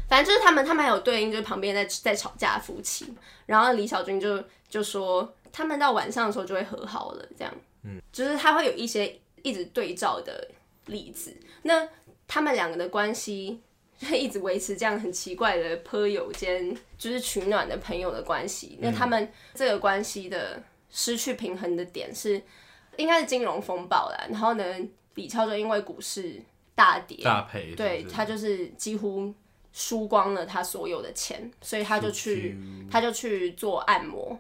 [0.09, 3.13] 反正就是他们，他们还有对应，就是旁边在在吵架的夫妻，
[3.47, 10.49] 然后李小军就就说他们到晚上的时候就会和好了，这样，嗯，就是他会有一些一直对照的
[10.87, 11.89] 例子，那
[12.27, 13.61] 他们两个的关系。
[14.01, 18.79] 就一直维持这样很奇怪的朋友间，就是取暖的朋友的关系。
[18.81, 22.41] 那他们这个关系的失去平衡的点是，
[22.97, 24.27] 应该是金融风暴啦。
[24.31, 24.65] 然后呢，
[25.15, 26.41] 李超就因为股市
[26.79, 29.35] 大跌，大赔，对，他就是几乎
[29.73, 32.57] 输光了他所有的钱，所以他就去，
[32.89, 34.39] 他就去做按摩，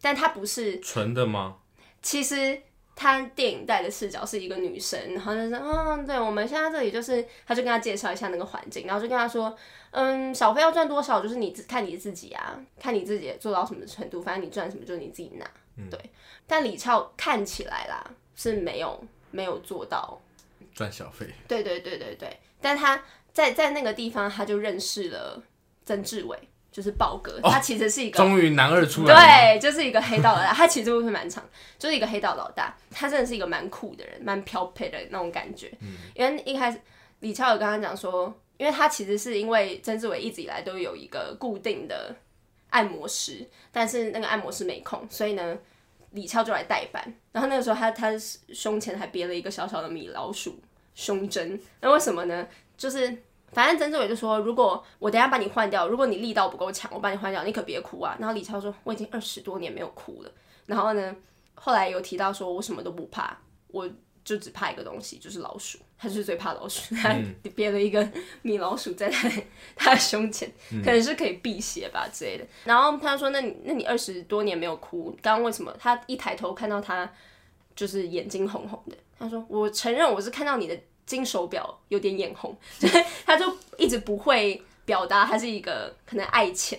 [0.00, 1.58] 但他不是纯的吗？
[2.00, 2.62] 其实。
[2.98, 9.54] 他电影带的视角是一个女生，然后就说：“嗯，对，我们现在这里就是，他就跟他介绍一下那个环境，然后就跟他说，
[9.90, 16.00] 嗯，小费要赚多少，就是你自看你自己啊，看你自己做到什么程度，反正你赚什么就是你自己拿，嗯、对。
[16.46, 18.02] 但李翘看起来啦
[18.34, 18.98] 是没有
[19.30, 20.18] 没有做到
[20.76, 25.42] 赚小费，对对对对对，但他在在那个地方他就认识了
[25.84, 26.38] 曾志伟。”
[26.76, 30.52] 就是豹哥，他其实是一个终于男二出来，对，就是一个黑道老大。
[30.52, 31.42] 他其实会蛮长，
[31.78, 32.76] 就是一个黑道老大。
[32.90, 35.72] 他真的是一个蛮酷的人，蛮飘配的那种感觉。
[35.80, 36.78] 嗯、因为一开始
[37.20, 42.14] 李超有跟他讲说，因为他其实是因为曾志伟一直以来都有一个固定的
[42.68, 45.56] 按摩师，但是那个按摩师没空，所以呢，
[46.10, 47.02] 李超就来代班。
[47.32, 48.12] 然后那个时候他他
[48.52, 50.60] 胸前还别了一个小小的米老鼠
[50.96, 51.60] 胸针。
[51.80, 52.44] 那为什么呢？
[52.76, 53.16] 就是
[53.52, 58.16] 反正曾志伟就说，如果我等下把你换掉，如果你力道不够强，我把你换掉，你可别哭啊。
[58.18, 60.30] 然后李超说，我已经二十多年没有哭了。
[60.66, 61.14] 然后呢，
[61.54, 63.88] 后来有提到说我什么都不怕，我
[64.24, 65.78] 就只怕一个东西，就是老鼠。
[65.98, 67.16] 他就是最怕老鼠，他
[67.54, 68.06] 别了一个
[68.42, 69.30] 米老鼠在他
[69.74, 70.46] 他的胸前，
[70.84, 72.44] 可能是可以辟邪吧之类的。
[72.64, 75.74] 然后他说，那你那你二十多年没有哭，刚刚为什么？
[75.80, 77.10] 他一抬头看到他
[77.74, 78.96] 就是眼睛红红的。
[79.18, 80.78] 他说，我承认我是看到你的。
[81.06, 86.76] 金手表有点眼红，所以他就一直不会表达他是一个可能爱钱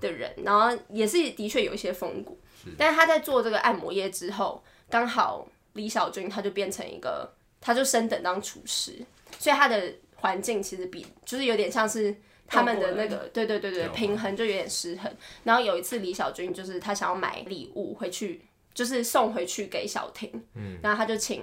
[0.00, 2.36] 的人，嗯、然后也是的确有一些风骨，
[2.76, 9.00] 但是他在做这个按摩业之后，刚好李小军他就变成一个，他就升等当厨师，
[9.38, 12.12] 所以他的环境其实比就是有点像是
[12.48, 15.08] 他们的那个，对对对对，平衡就有点失衡。
[15.44, 18.42] 然后有一次李小军就是他想要买礼物回去，
[18.74, 21.42] 就是送回去给小婷，嗯，然后他就请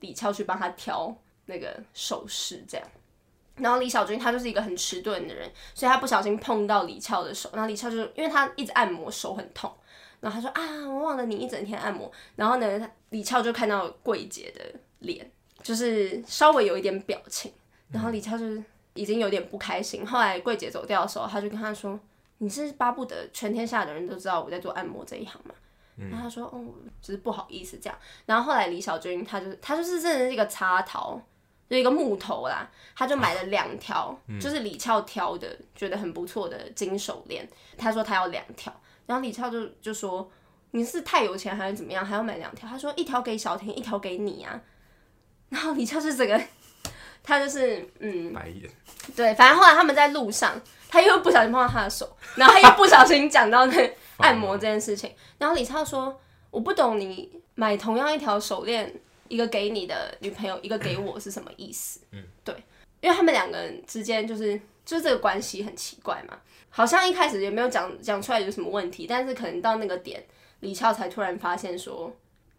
[0.00, 1.16] 李翘去帮他挑。
[1.50, 2.86] 那个首饰这样，
[3.56, 9.72] 然后李小军他就是一个很迟钝的人，所以他不小心碰到李翘的手，然后李翘就因为他一直按摩手很痛，
[10.20, 14.62] 然后他说啊，我忘了你一整天按摩，然后呢，李翘就看到柜姐的
[14.98, 15.30] 脸，
[15.62, 17.50] 就是稍微有一点表情，
[17.90, 18.44] 然后李翘就
[18.92, 20.06] 已经有点不开心。
[20.06, 21.98] 后来柜姐走掉的时候，他就跟他说，
[22.36, 25.54] 你是巴不得全天下的人都知道我在做按摩这一行吗？
[25.98, 26.64] 然后他说，哦，
[27.02, 27.98] 只是不好意思这样。
[28.26, 31.20] 然后后来李小军他就是他就是真的是一个插头。
[31.70, 37.46] 就一个木头啦，他就买了两条，就是李翘挑的，觉得很不错的金手链。
[37.76, 40.30] 他说他要两条，然后李翘就就说，
[40.70, 42.66] 你是太有钱还是怎么样，还要买两条？
[42.66, 44.58] 他说一条给小婷，一条给你啊。
[45.50, 46.42] 然后李翘是这个，
[47.22, 48.70] 他就是嗯，白眼。
[49.16, 55.12] 对，反正后来他们在路上，他又不小心碰到他的手，然后他又不小心讲到那 按摩这件事情。
[55.38, 58.94] 然后李超说，我不懂你买同样一条手链。
[59.30, 62.00] 一个给你的女朋友，一个给我是什么意思？
[62.12, 62.54] 嗯，对，
[63.02, 66.38] 因为他们两个人之间就是就是这个关系很奇怪嘛，
[66.70, 70.24] 好像一开始也没有讲讲出来有什么问题，但是可能到那个点，
[70.60, 72.10] 李翘才突然发现说，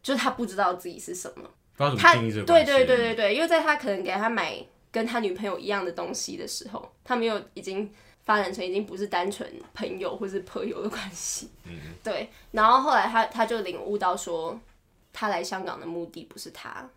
[0.03, 1.49] 就是他不知道自己是什么，
[1.97, 14.59] 他对对对对对，因为在他可能给他买跟他女朋友一样的东西的时候，他们又已经发展成已经不是单纯朋友或是朋友的关系，嗯，对，然后后来他他就领悟到说。
[15.11, 16.87] 他来香港的目的不是他，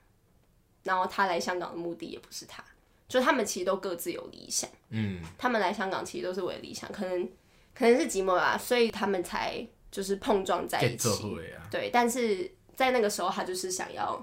[0.83, 2.63] 然后他来香港的目的也不是他，
[3.09, 4.69] 就他们其实都各自有理想。
[4.91, 7.27] 嗯，他们来香港其实都是为了理想，可能
[7.75, 11.09] 可能是寂寞吧，所以他们才就是碰撞在一起。
[11.09, 14.23] 啊、对，但是在那个时候，他就是想要，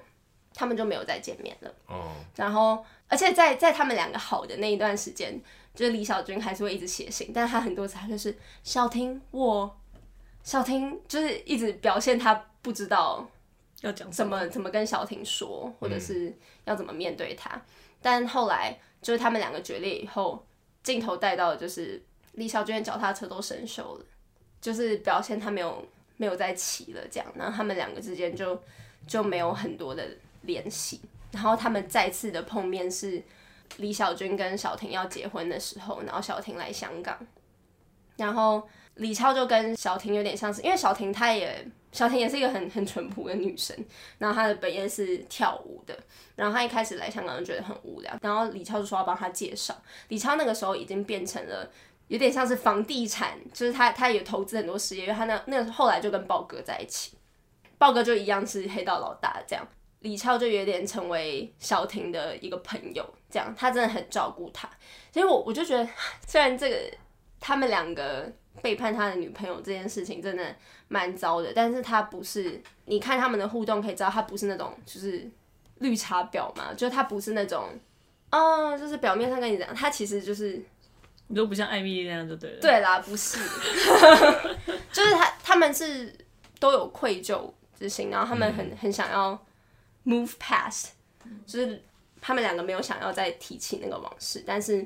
[0.59, 1.73] 他们就没有再见面了。
[1.87, 5.39] 哦，然后而且在在他们两个好的那一段时间，
[5.73, 9.79] 就是李小军还是会一直写信，但是他很多次他就是小婷，我
[10.43, 13.25] 小婷就是一直表现他不知道。
[13.81, 17.49] 要讲怎么怎么跟小婷说，或者是要怎么面对他。
[17.55, 17.61] 嗯、
[18.01, 20.45] 但后来就是他们两个决裂以后，
[20.83, 24.05] 镜头带到的就是李小军的脚踏车都生锈了，
[24.59, 27.27] 就是表现他没有没有再骑了这样。
[27.33, 28.61] 然后他们两个之间就
[29.07, 30.05] 就没有很多的
[30.41, 31.01] 联系。
[31.31, 33.21] 然后他们再次的碰面是
[33.77, 37.17] 李小军跟小婷要结婚的时候，然后小婷来香港，
[38.17, 41.67] 然后李超就跟小婷有点像是，因为小婷她也。
[41.91, 43.75] 小婷也是一个很 很淳朴的女生，
[44.19, 45.99] 然后她的本业是跳舞的，
[46.35, 49.75] 然后她一开始来香港就觉得很无聊，然后李超就说要帮她介绍。
[50.09, 51.67] 李超那个时候已经变成了
[52.07, 57.17] 有点像是房地产，就是他他也投资很多事业，因为他那那后来就跟豹哥在一起，
[57.79, 59.67] 豹哥就一样是黑道老大这样，
[59.99, 64.69] 李翘就有点成为小婷的一个朋友，这样他真的很照顾他。
[65.11, 65.87] 其实我我就觉得，
[66.27, 66.77] 虽然这个
[67.39, 68.31] 他们两个。
[68.61, 70.53] 背叛他的女朋友这件事情真的
[70.89, 75.25] 蛮糟的，但是他不是，你看他们的互动可以知道他不是那种就是
[75.77, 77.69] 绿茶婊嘛，就他不是那种，
[78.31, 80.61] 哦，就是表面上跟你讲，他其实就是，
[81.27, 82.59] 你都不像艾米丽那样就对了。
[82.59, 83.37] 对啦，不是，
[84.91, 86.13] 就是他他们是
[86.59, 89.39] 都有愧疚之心，然后他们很很想要
[90.09, 90.87] move past，
[91.45, 91.83] 就是
[92.19, 94.83] 他们两个没有想要再提起那个往事，但是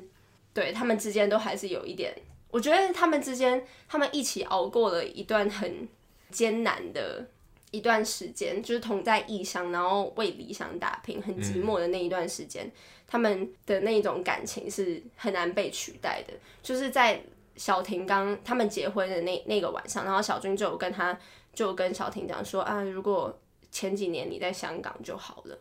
[0.52, 2.14] 对他们之间都还是有一点。
[2.50, 5.88] 我觉得他们之间，他们一起熬过了一段很
[6.30, 7.26] 艰难的
[7.70, 12.70] 一段时间，就是同在异乡，然后为理想打拼，很寂寞的那一段时间，
[13.08, 16.34] 他们的那种感情是很难被取代的。
[16.62, 17.20] 就是在
[17.56, 21.18] 小婷刚他们结婚的那那个晚上，然后小军就有跟他
[21.52, 23.36] 就跟小婷讲说啊，如果
[23.74, 25.58] 前几年你在香港就好了，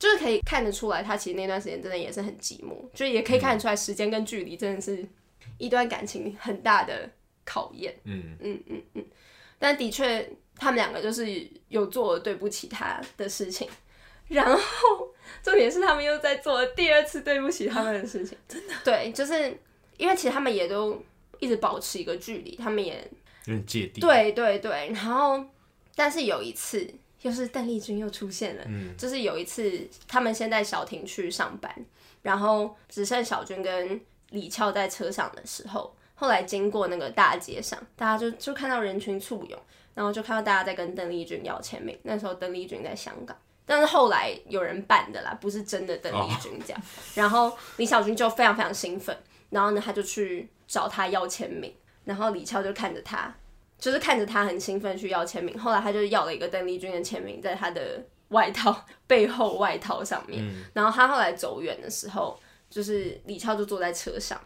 [0.00, 5.06] 就是可以看得出来，他其实那段时间真的也是很寂寞，就也可以看得出来，时间跟距离真的是。
[5.56, 7.10] 一段感情很大的
[7.44, 9.04] 考验，嗯嗯嗯嗯，
[9.58, 13.68] 但的确，他们两个就是有做了对不起他的事情，
[14.28, 14.60] 然后
[15.42, 18.74] 重点是他们又在做第二次对不起他们的事情， 真的。
[18.82, 19.54] 对，就是
[19.98, 21.02] 因为其实他们也都
[21.40, 23.06] 一直保持一个距离，他们也
[23.44, 24.00] 有点芥蒂。
[24.00, 25.44] 对对对，然后
[25.94, 26.90] 但是有一次，
[27.22, 31.74] 又是邓丽君又出现了，嗯，就是有一次他们先带小婷去上班，
[32.22, 39.58] 然后只剩小军跟李翘在车上的时候，后来经过那个大街上，大家就就看到人群簇拥，
[39.94, 41.98] 然后就看到大家在跟邓丽君要签名。
[42.02, 43.36] 那时候邓丽君在香港。
[43.66, 46.82] 但是后来有人扮的啦，不是真的邓丽君这样。
[46.82, 47.18] Oh.
[47.18, 49.16] 然后李小军就非常非常兴奋，
[49.48, 51.72] 然后呢，他就去找他要签名，
[52.04, 53.32] 然后李翘就看着他，
[53.80, 55.58] 就是看着他很兴奋去要签名。
[55.58, 60.44] 后来他就要了一个邓丽君的签名，在他的外套 背后外套上面。
[60.44, 62.38] 嗯、然后他后来走远的时候，
[62.68, 64.40] 就是李翘就坐在车上，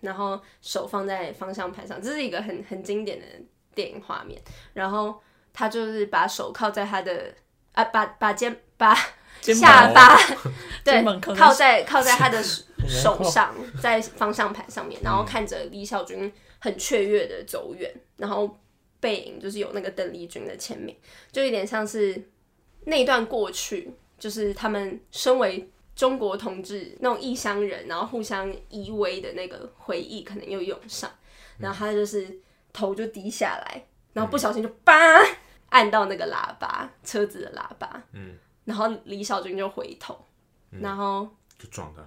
[0.00, 3.26] 然后手放在方向盘上，这是一个很很经典的
[3.74, 4.40] 电影画面。
[4.72, 5.20] 然后
[5.52, 7.34] 他就是把手靠在他的。
[7.72, 8.92] 啊，把把肩把
[9.40, 10.18] 下巴
[10.82, 18.58] 对靠在靠在他的手 上，在方向盘上面，然后看着李小军很雀跃的走远，然后
[19.00, 20.96] 背影就是有那个邓丽君的签名，
[21.32, 22.22] 就有点像是
[22.84, 31.10] 那段过去，就是他们身为中国同志那种异乡人，然后互相依偎的那个回忆，可能又涌上，
[31.58, 32.40] 然后他就是
[32.72, 34.94] 头就低下来，然后不小心就叭。
[35.70, 40.18] 按到那个喇叭，车子的喇叭，嗯，然后李小军就回头，
[40.70, 42.02] 嗯、然后就撞他，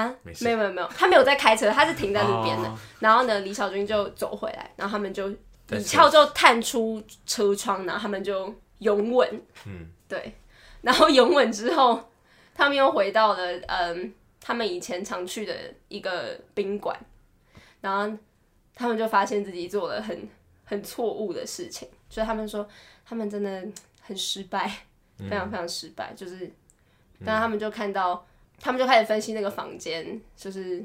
[0.00, 2.68] 哈，没，没有没有没有，他没有在开车，他是停在路边的。
[2.68, 5.28] 哦、然后呢，李小军就走回来，然后他们就
[5.68, 10.34] 李翘就探出车窗，然后他们就拥吻，嗯，对，
[10.82, 12.10] 然后拥吻之后，
[12.54, 15.54] 他们又回到了嗯，他们以前常去的
[15.88, 16.94] 一个宾馆，
[17.80, 18.16] 然后
[18.74, 20.28] 他们就发现自己做了很
[20.64, 21.88] 很错误的事情。
[22.10, 22.68] 所以他们说，
[23.04, 23.66] 他们真的
[24.00, 24.70] 很失败，
[25.18, 26.12] 非常非常失败。
[26.12, 26.48] 嗯、就是，
[27.24, 28.24] 但他们就看到，
[28.60, 30.84] 他们就开始分析那个房间，就是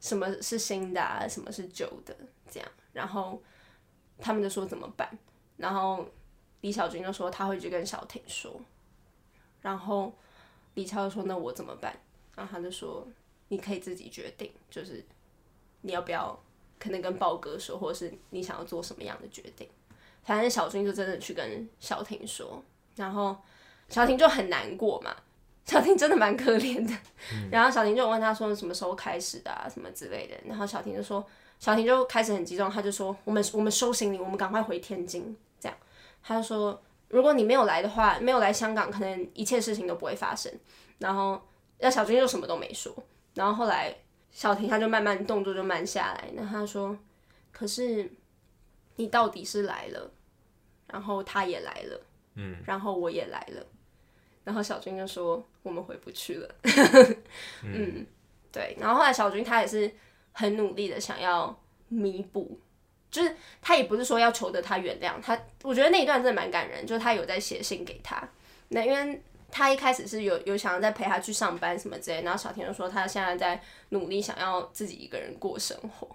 [0.00, 2.14] 什么是新的啊，什么是旧的，
[2.50, 2.68] 这样。
[2.92, 3.40] 然后
[4.18, 5.08] 他们就说怎么办？
[5.56, 6.06] 然后
[6.60, 8.60] 李小军就说他会去跟小婷说。
[9.62, 10.12] 然后
[10.74, 11.96] 李超就说那我怎么办？
[12.34, 13.06] 然后他就说
[13.48, 15.04] 你可以自己决定，就是
[15.80, 16.38] 你要不要
[16.78, 19.68] 可能跟豹哥说，或者是你想要做什么样的决定。
[20.22, 22.62] 反正小军就真的去跟小婷说，
[22.96, 23.36] 然后
[23.88, 25.14] 小婷就很难过嘛。
[25.64, 26.94] 小婷真的蛮可怜的。
[27.32, 30.36] 嗯、然后小婷就问他说什么时候开始的啊，什么之类的。
[30.44, 31.26] 然后小婷就说，
[31.58, 35.36] 小婷就开始很激动，他就说我们我们收行李，我们赶快回天津。
[35.58, 35.76] 这样，
[36.22, 40.52] 他就说如果你没有来的话，没有来香港，可能一切事情都不会发生。
[40.98, 41.40] 然后
[41.78, 42.94] 那小军就什么都没说。
[43.34, 43.94] 然后后来
[44.30, 46.96] 小婷他就慢慢动作就慢下来，然后他说，
[47.52, 48.10] 可是
[48.96, 50.10] 你到底是来了。
[50.88, 52.00] 然后他也来了，
[52.36, 53.66] 嗯，然后我也来了，
[54.44, 57.16] 然后小军就说我们回不去了，嗯，
[57.64, 58.06] 嗯，
[58.52, 59.92] 对，然后后来小军他也是
[60.38, 62.60] 很努力的想要弥补，
[63.10, 68.22] 就是他也不是说要求得他原谅他，我觉得那一段真的蛮感人，就是他有在写信给他，
[68.68, 76.06] 那因为他一开始是有有想要再陪他去上班什么之类，然后小婷就说他现在在努力想要自己一个人过生活。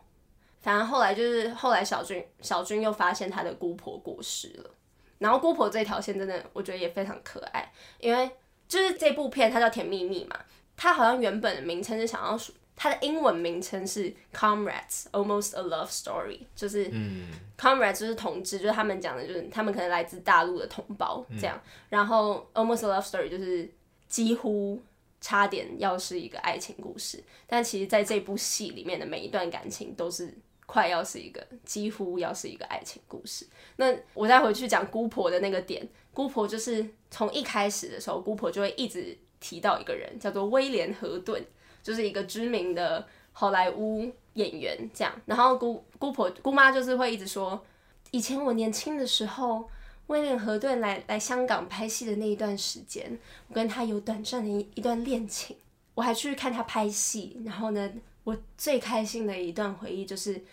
[0.62, 4.70] 反正后来就是后来小军小军又发现他的姑婆过世了，
[5.18, 8.30] 然后姑婆这条线真的我觉得也非常可爱，因为
[8.68, 10.40] 就是这部片它叫《甜蜜蜜》嘛，
[10.78, 12.38] 它好像原本的名称是想要
[12.82, 23.70] 它的英文名称是 Comrades Almost a Love Story，就是嗯，Comrades 就是同志，就是他们讲的就是他们可能来自大陆的同胞这样，嗯、然后 Almost a Love Story 就是
[24.08, 24.82] 几乎
[25.20, 30.34] 差点要是一个爱情故事，但其实在这部戏里面的每一段感情都是。
[30.68, 33.46] 快要是一个，几乎要是一个爱情故事。
[33.76, 41.46] 那我再回去讲姑婆的那个点，姑婆就是从一开始的时候，姑婆就会一直提到一个人，叫做威廉·河顿，
[41.82, 44.90] 就是一个知名的好莱坞演员。
[44.94, 47.64] 这样，然后姑姑婆姑妈就是会一直说，
[48.12, 49.70] 以前我年轻的时候，
[50.08, 55.56] 威廉·河顿来来香港拍戏的那一段时间，我跟他有短暂的一一段恋情，
[55.94, 57.42] 我还去看他拍戏。
[57.46, 57.92] 然后呢，
[58.24, 60.44] 我最开心的一段回忆就是。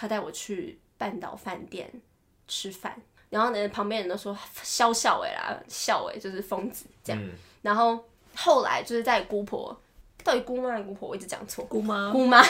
[0.00, 1.90] 他带我去半岛饭店
[2.46, 2.94] 吃饭，
[3.30, 7.20] 然后呢，旁边人都说笑笑哎啦，笑哎，就是疯子这样。
[7.20, 7.32] 嗯、
[7.62, 7.98] 然后
[8.36, 9.76] 后来就是在姑婆，
[10.28, 11.64] 到底姑妈还是姑婆，我一直讲错。
[11.64, 12.44] 姑妈，姑妈，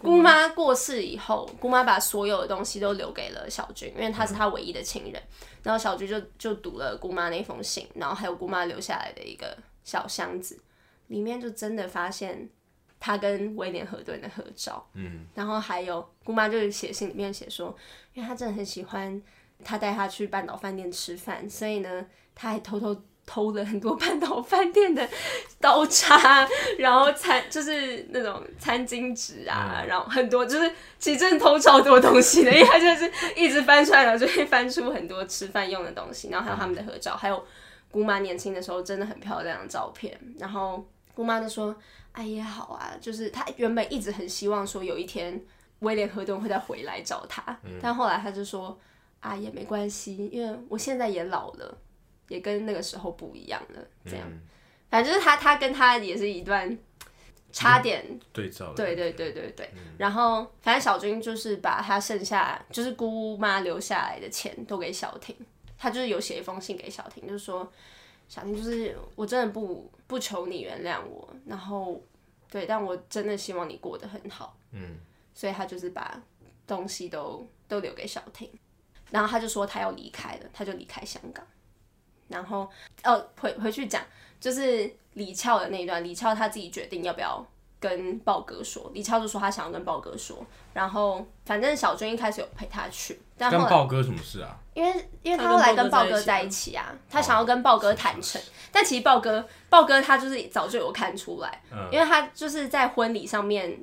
[0.00, 5.14] 姑妈过世以后，姑妈把所有的东西都留给了小军，因为他是他唯一的亲人。
[5.14, 10.58] 嗯、然后小军就就读了姑妈那封信，然后还有姑妈留下来的一个小箱子，
[11.06, 12.48] 里面就真的发现。
[13.04, 17.76] 他跟威廉·河顿的合照，嗯，然后还有姑妈就是写信里面写说，
[18.14, 19.20] 因为他真的很喜欢
[19.64, 22.94] 他带他去半岛饭店吃饭，所以呢，他还偷偷
[23.24, 25.08] 偷了很多半岛饭店的
[25.60, 26.46] 刀叉，
[26.76, 37.42] 然后餐就是那种餐巾纸啊，嗯、然后很多就是其实真的偷超多东西的，因为他就是一直翻出来，然后就会翻出很多吃饭用的东西，然后还有他们的合照，还有
[37.90, 41.74] 姑妈年轻的时候真的很漂亮的照片，然后姑妈就说
[42.12, 45.40] ：“哎也好啊，就是她原本一直很希望说有一天
[45.78, 48.76] 威廉·河顿会再回来找她，嗯、但后来她就说
[49.20, 51.78] 啊也没关系，因为我现在也老了。”
[52.32, 54.40] 也跟那个时候不一样了，这样，嗯、
[54.88, 56.78] 反正就是他，他跟他也是一段
[57.52, 59.70] 差点、嗯、对照，对对对对对。
[59.74, 65.36] 嗯、然后，反正小军就是把他剩下就是姑妈留下来的钱都给小婷，
[65.76, 67.70] 他就是有写一封信给小婷，就是说
[68.28, 72.02] 小婷就是我真的不不求你原谅我，然后
[72.50, 74.96] 对，但我真的希望你过得很好，嗯，
[75.34, 76.18] 所以他就是把
[76.66, 78.50] 东西都都留给小婷，
[79.10, 81.46] 然后他就说他要离开了，他就离开香港。
[82.32, 82.68] 然后，
[83.04, 84.02] 哦，回回去讲，
[84.40, 87.46] 就是李翘的那一段，李翘他自己决定要不要
[87.78, 88.90] 跟豹哥说。
[88.94, 94.58] 李翘就说他想要跟豹哥说，然后反正小军一开始有陪他去，但后来跟豹哥什么事啊？
[94.74, 103.78] 因为因为他后来跟豹哥在一起啊，他，想要跟豹哥坦诚，哦、但其实豹哥豹哥他就是早就有看出来，嗯、因为他就是在婚礼上面，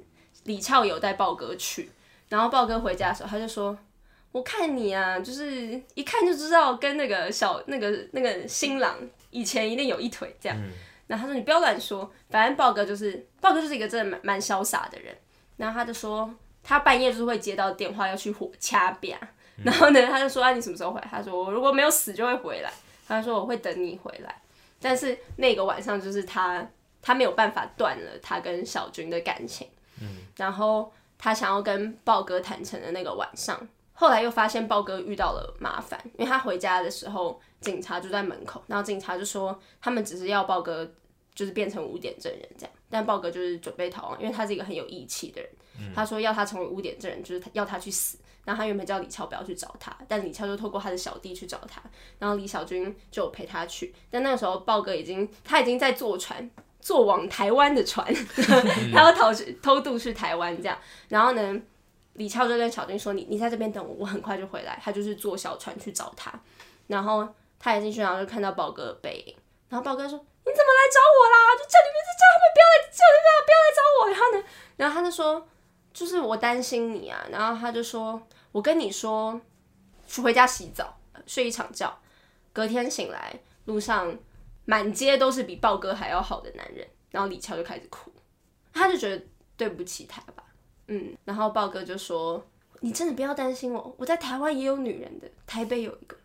[0.45, 1.91] 李翘有带豹哥去，
[2.29, 3.77] 然后豹哥回家的时候，他就说。
[4.31, 8.95] 我看你啊，就是一看就知道跟那个小那个那个新郎
[9.31, 10.57] 以前一定有一腿这样。
[10.59, 10.69] 嗯、
[11.07, 15.15] 然后他说你不要乱说，反正豹哥就是豹哥就是一个真的蛮蛮潇洒的人。
[15.57, 16.31] 然后他就说
[16.63, 19.17] 他半夜就是会接到电话要去火掐边，
[19.57, 21.07] 嗯、然后呢他就说啊你什么时候回来？
[21.09, 22.71] 他说我如果没有死就会回来。
[23.07, 24.41] 他说我会等你回来。
[24.79, 26.65] 但是那个晚上就是他
[27.01, 29.67] 他没有办法断了他跟小军的感情。
[29.99, 33.67] 嗯、然后他想要跟豹哥坦诚的那个晚上。
[33.99, 40.89] 后来又发现豹哥遇到了麻烦，因为他回家的时候，警察就在门口，然后警察就说他们只是要豹哥
[41.35, 51.81] 就是变成污点证人这样，但豹哥就是准备逃亡，因为他是一个很有义气的人，嗯、他说要他成为污点证人，就是要他去死，然后他原本叫李翘不要去找他，但李翘就透过他的小弟去找他，
[52.19, 58.07] 然后李小军就陪他去，但那个时候豹哥已经他已经在坐船，坐往台湾的船，
[58.95, 60.77] 他要逃去偷渡去台湾这样，
[61.09, 61.61] 然后呢？
[62.19, 66.29] 李翘就跟小军说：“你你在这边等我，我很快就回来。”他就是坐小船去找他，
[66.87, 67.25] 然后
[67.57, 69.33] 他也进去，然后就看到豹哥的背影。
[69.69, 71.55] 然后豹哥说：“你怎么来找我啦？
[71.57, 74.43] 就叫你们，叫他们不要来，叫你们不要来找我。”然后呢，
[74.75, 75.47] 然后他就说
[75.93, 79.39] ：“就是我担心你啊。”然后他就说：“我跟你说，
[80.05, 81.97] 去回家洗澡，睡一场觉，
[82.51, 84.13] 隔天醒来路上
[84.65, 88.11] 满街都是比豹哥还要好的男人。”然后李翘就开始哭，
[88.73, 89.23] 他就觉得
[89.55, 90.43] 对不起他吧。
[90.91, 92.43] 嗯，然后豹哥就说
[92.81, 96.17] ：“你真的不要担心我，我在台湾也有女人的，台北有一个，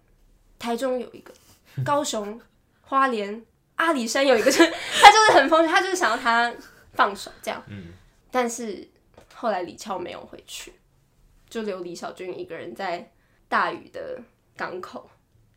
[0.58, 1.34] 台中有一个，
[1.84, 2.40] 高雄、
[2.80, 3.44] 花莲、
[3.76, 6.50] 阿里山有一个， 他就是很疯，他就是想要他
[6.94, 7.62] 放手这样。
[7.68, 7.92] 嗯，
[8.30, 8.88] 但是
[9.34, 10.72] 后来李翘没有回去，
[11.50, 13.12] 就留李小军一个人在
[13.48, 14.18] 大雨的
[14.56, 15.10] 港口，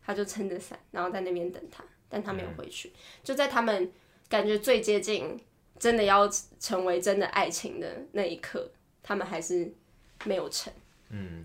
[0.04, 2.92] 他就撑着伞，然后在那边等他，但他没有回去，
[3.24, 3.90] 就在他们
[4.28, 5.40] 感觉最接近
[5.78, 6.28] 真的要
[6.60, 8.70] 成为真的爱情的那一刻。”
[9.02, 9.72] 他们还是
[10.24, 10.72] 没有成，
[11.10, 11.44] 嗯。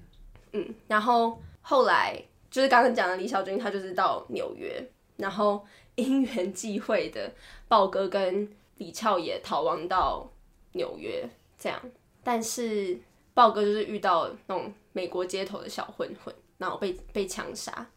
[0.55, 4.87] 嗯，然后后来就是刚刚讲的李小军，他就是到纽约，
[5.17, 7.33] 然后因缘际会的
[7.67, 8.47] 豹哥跟
[8.77, 10.31] 李翘也逃亡到
[10.73, 11.27] 纽约，
[11.57, 11.81] 这样，
[12.23, 12.99] 但是
[13.33, 17.89] 豹哥就是遇到那种美国街头的小混混，然后被被枪杀，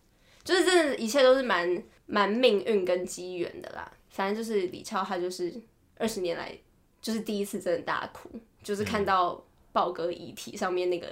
[0.42, 5.52] 就是这一切都是蛮蛮命运跟机缘的啦，反正就是李翘他就是
[5.98, 6.56] 二十年来
[7.02, 8.30] 就是第一次真的大哭，
[8.66, 9.42] 就是看到、嗯。
[9.76, 11.06] 豹哥遗体上面那个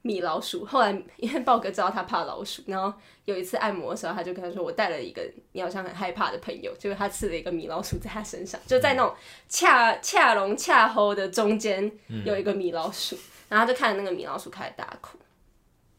[0.00, 2.90] 米老鼠，后来 因为豹哥知道他怕老鼠，然后
[3.26, 5.22] 有一次按摩的时候，他就跟他说：“我带了一个
[5.52, 9.14] 你好像很害怕的朋友。”就是他刺了一个米老鼠在他身上，就在那种
[9.50, 11.92] 恰恰龙恰猴的中间
[12.24, 13.14] 有一个米老鼠，
[13.50, 15.18] 然后他就看着那个米老鼠开始大哭，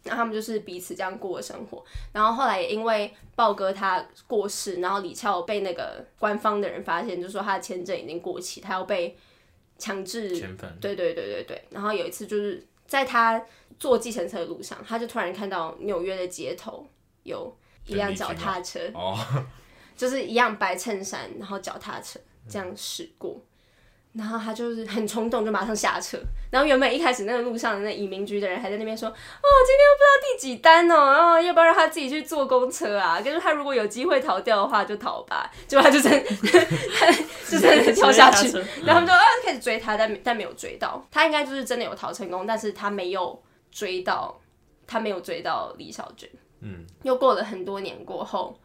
[0.02, 1.86] 然后他们就是彼此这样过的生活。
[2.12, 9.16] 然后后来也因为豹哥他过世，然后李翘被那个官方的人发现，就说他的签证已经过期，他要被。
[9.82, 10.30] 强制，
[10.80, 11.64] 对对对对对。
[11.72, 13.44] 然后有一次就是在他
[13.80, 16.88] 坐计程车的路上，他就突然看到纽约的街头
[17.24, 17.58] 有
[17.88, 19.18] 一辆脚踏车，哦
[19.98, 23.42] 就是一样白衬衫，然后脚踏车这样驶过。
[24.14, 26.18] 然后他就是很冲动，就马上下车。
[26.50, 33.22] 然后原本一开始那个路上的那移民局的人还在那边说：“哦，今天又不知道第几单哦，然后要不要让他自己去坐公车啊？
[33.22, 36.12] 就是他如果有机会逃掉的话就逃吧。”结果他就真，
[36.94, 37.10] 他
[37.50, 38.52] 就真的跳下去。
[38.84, 41.02] 然后他们就啊开始追他，但但没有追到。
[41.10, 43.42] 他应该就是真的有逃成功，但是他没有
[43.72, 44.38] 追到，
[44.86, 46.30] 他没有追到李小娟。
[46.60, 46.86] 嗯。
[47.04, 48.60] 又过了很多年过后，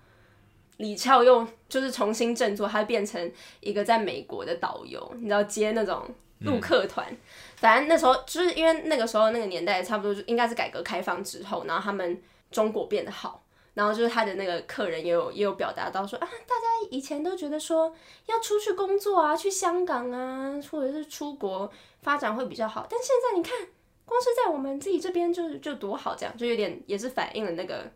[0.78, 6.06] 李翘又就是重新振作，他变成一个在美国的导游，你知道接那种
[6.40, 7.06] 陆客团。
[7.10, 7.16] 嗯、
[7.56, 17.90] 反正那时候就是因为那个时候那个年代差不多就应该是改革开放之后，然后他们中国变得好，然后就是他的那个客人也有也有表达到说啊，大家以前都觉得说
[18.26, 21.72] 要出去工作啊，去香港啊，或者是出国
[22.02, 23.52] 发展会比较好，但现在你看，
[24.04, 27.90] 光是在我们自己这边就就多好，这样就有点也是反映了那个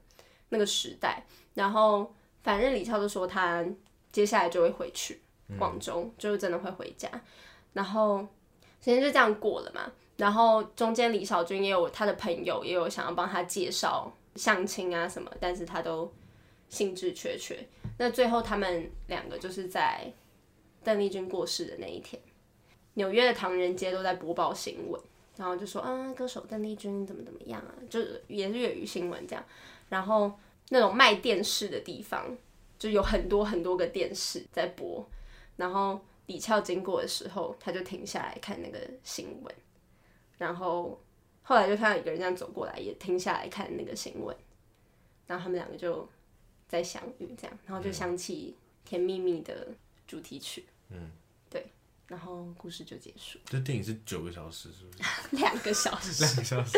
[0.49, 2.11] 那个时代，然后。
[2.43, 3.65] 反正李翘就说他
[4.11, 5.21] 接下来就会回去
[5.59, 7.09] 广州，嗯、就是真的会回家。
[7.73, 8.21] 然后
[8.81, 9.93] 时间就这样过了嘛。
[10.17, 16.13] 然后中间李小军也有他的朋友，也有想要帮他介绍相亲啊什么，但是他都
[16.69, 17.59] 兴致缺缺。
[17.99, 20.13] 那最后他们两个就是在
[20.83, 22.21] 邓丽君过世的那一天，
[22.95, 25.01] 纽约的唐人街都在播报新闻，
[25.37, 29.45] 然后就说啊，歌手邓丽君怎么怎么样啊，就是也是粤语新闻这样。
[29.89, 30.33] 然后。
[30.71, 32.37] 那种卖电视的地方，
[32.79, 35.07] 就有很多很多个电视在播，
[35.57, 39.55] 然后李翘经过的时候，他就停下来看那个新闻，
[40.39, 41.01] 然后
[41.43, 44.35] 后来就看到一个人这样走过来，也停下来看那个新闻，
[45.27, 46.09] 然后他们两个就
[46.67, 49.69] 在相遇，这样，然后就想起甜蜜蜜的
[50.07, 51.11] 主题曲，嗯。
[52.11, 53.39] 然后故事就结束。
[53.45, 55.01] 这电影是九个小时，是不是？
[55.41, 56.25] 两个小时。
[56.25, 56.73] 两个小时，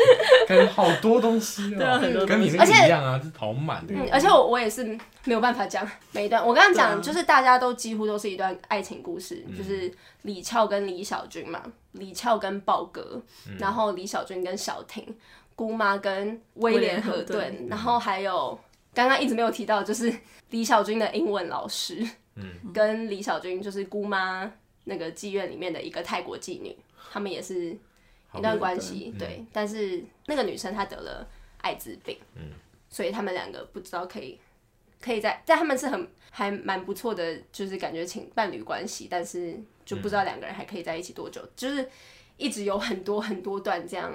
[0.47, 1.77] 感觉好多东西哦。
[1.79, 2.23] 对啊，很多。
[2.23, 3.95] 跟你那个一样啊，是跑满的。
[3.95, 4.83] 嗯，而且我我也是
[5.23, 6.45] 没有办法讲每一段。
[6.45, 11.63] 我刚刚讲就是大家都几乎都是一段爱情故事，就是李翘跟李小军嘛，
[11.93, 13.19] 李翘跟豹哥，
[13.57, 15.03] 然后李小军跟小婷，
[15.55, 18.55] 姑妈跟威廉和顿，然后还有
[18.93, 20.13] 刚刚一直没有提到，就是
[20.51, 24.51] 李小军的英文老师，嗯，跟李小军就是姑妈。
[24.85, 26.75] 那个妓院里面的一个泰国妓女，
[27.11, 27.69] 他们也是
[28.35, 29.37] 一段关系，对。
[29.39, 31.27] 嗯、但是那个女生她得了
[31.61, 32.51] 艾滋病，嗯、
[32.89, 34.39] 所以他们两个不知道可以
[34.99, 41.89] 可以在在他们是很还蛮不错的，就是感觉情伴侣关系，但是就不知道两个人还可以在一起多久，嗯、就是
[42.37, 44.11] 一直有很多很多段这样，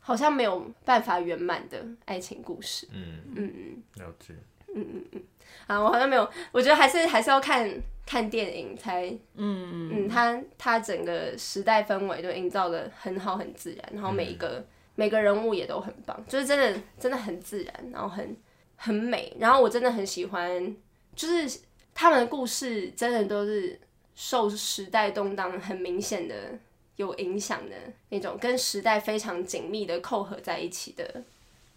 [0.00, 2.88] 好像没有办法圆满的爱情故事。
[2.92, 4.34] 嗯嗯嗯，了解。
[4.74, 5.22] 嗯嗯嗯。
[5.66, 7.70] 啊，我好像没有，我觉得还是还是要看
[8.06, 14.64] 看电影才，嗯嗯，他他整个时代氛围都营造的很好很自然，然后每一个、嗯、
[14.96, 18.36] 每个人物也都很棒，就是真的真的很自然，然后很
[18.76, 20.76] 很美，然后我真的很喜欢，
[21.14, 21.60] 就是
[21.94, 23.78] 他们的故事真的都是
[24.14, 26.58] 受时代动荡很明显的
[26.96, 27.76] 有影响的
[28.08, 31.22] 那种，跟时代非常紧密的扣合在一起的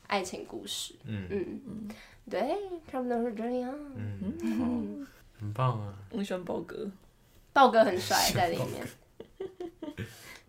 [0.08, 1.62] 爱情故事，嗯嗯。
[1.68, 1.90] 嗯。
[2.30, 2.58] 对，
[2.90, 3.74] 差不多是这样。
[3.96, 5.08] 嗯，嗯
[5.40, 5.94] 很棒啊！
[6.12, 6.90] 我喜欢豹哥，
[7.52, 8.88] 豹哥很帅在里面。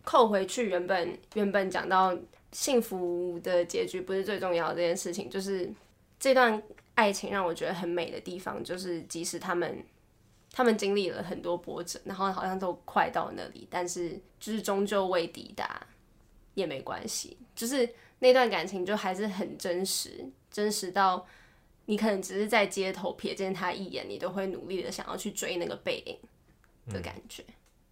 [0.03, 2.17] 扣回去，原本原本讲到
[2.53, 5.69] 幸福的结局不是最重要的这件事情，就是
[6.17, 6.61] 这段
[6.93, 9.83] 爱情让我觉得很美的地方，就是即使他们
[10.53, 15.85] 他们经历了很多波折，然后好像都快到那里，但是就是终究未抵达
[16.53, 21.27] 也没关系，就是那段感情就还是很真实，真实到。
[21.85, 26.17] 你可能只是在街头瞥见他一眼，你都会努力的想要去追那个背影
[26.93, 27.43] 的感觉，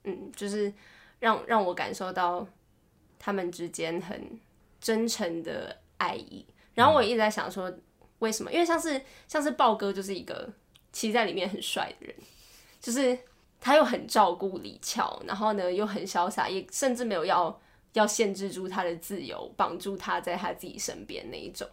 [0.04, 0.74] 嗯，嗯，就是
[1.20, 2.48] 让让我感受到
[3.20, 4.40] 他们之间很
[4.82, 6.46] 真诚的爱意。
[6.74, 7.72] 然后我一直在想说，
[8.20, 8.52] 为什么？
[8.52, 10.52] 因为像是像是豹哥就是一个
[10.92, 12.16] 其实在里面很帅的人，
[12.82, 13.18] 就是
[13.62, 17.62] 他又很照顾李翘，然后呢又很潇洒，也甚至没有要
[17.94, 21.68] 要限制住他的自由，绑住他在他自己身边那一种。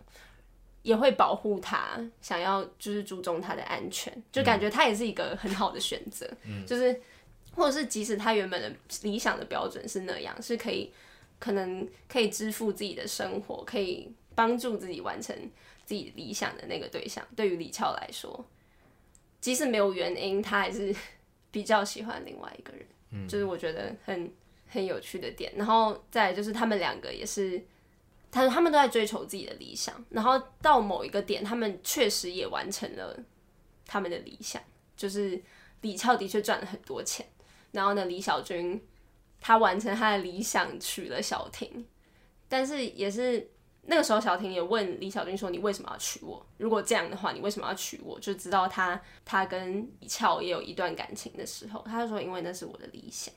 [0.82, 6.26] 也会保护他，想要就是注重他的安全，就感觉他也是一个很好的选择。
[6.44, 6.98] 嗯，就是
[7.54, 8.72] 或者是即使他原本的
[9.02, 10.90] 理想的标准是那样，是可以
[11.38, 15.36] 可能可以支付自己的生活，可以帮助自己完成
[15.84, 17.22] 自己理想的那个对象。
[17.36, 18.42] 对于李翘来说，
[19.38, 20.94] 即使没有原因，他还是
[21.50, 22.86] 比较喜欢另外一个人。
[23.10, 24.32] 嗯，就是我觉得很
[24.66, 25.52] 很有趣的点。
[25.56, 27.62] 然后再来就是他们两个也是。
[28.30, 33.18] 他他们都在追求自己的理想，然后到某一个点，他们确实也完成了
[33.86, 34.62] 他们的理想。
[34.96, 35.42] 就是
[35.80, 37.26] 李翘的确赚了很多钱，
[37.72, 38.80] 然后呢，李小军
[39.40, 41.86] 他完成他的理想，娶了小婷。
[42.48, 43.50] 但是也是
[43.82, 46.44] 那个时候，小婷也问李小军说：“你为什么要娶我？
[46.58, 53.32] 如果这样的话，你为什么要娶我？”就知道他他跟李翘也有一段感情的时候，他就说：“因为那是我的理想。”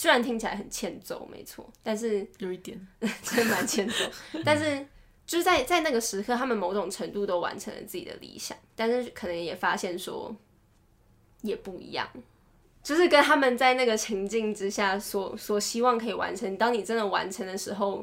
[0.00, 2.88] 虽然听起来很欠揍，没错，但是有一点
[3.22, 3.96] 真的蛮欠揍。
[4.42, 4.82] 但是
[5.26, 10.34] 就是在在那个时刻，他们某种程度都完成了自己的理想，但是可能也发现说
[11.42, 12.08] 也不一样，
[12.82, 16.56] 就是跟他们在那个情境之下所所希望可以完成。
[16.56, 17.98] 当你真的完成的时候，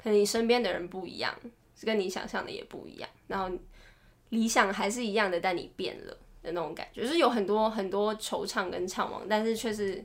[0.00, 1.34] 可能你身边的人不一样，
[1.74, 3.10] 是跟你想象的也不一样。
[3.26, 3.50] 然后
[4.28, 10.04] 理想还是一样的，但你变了的那种感觉，就是有很多很多惆怅跟怅惘，但是却是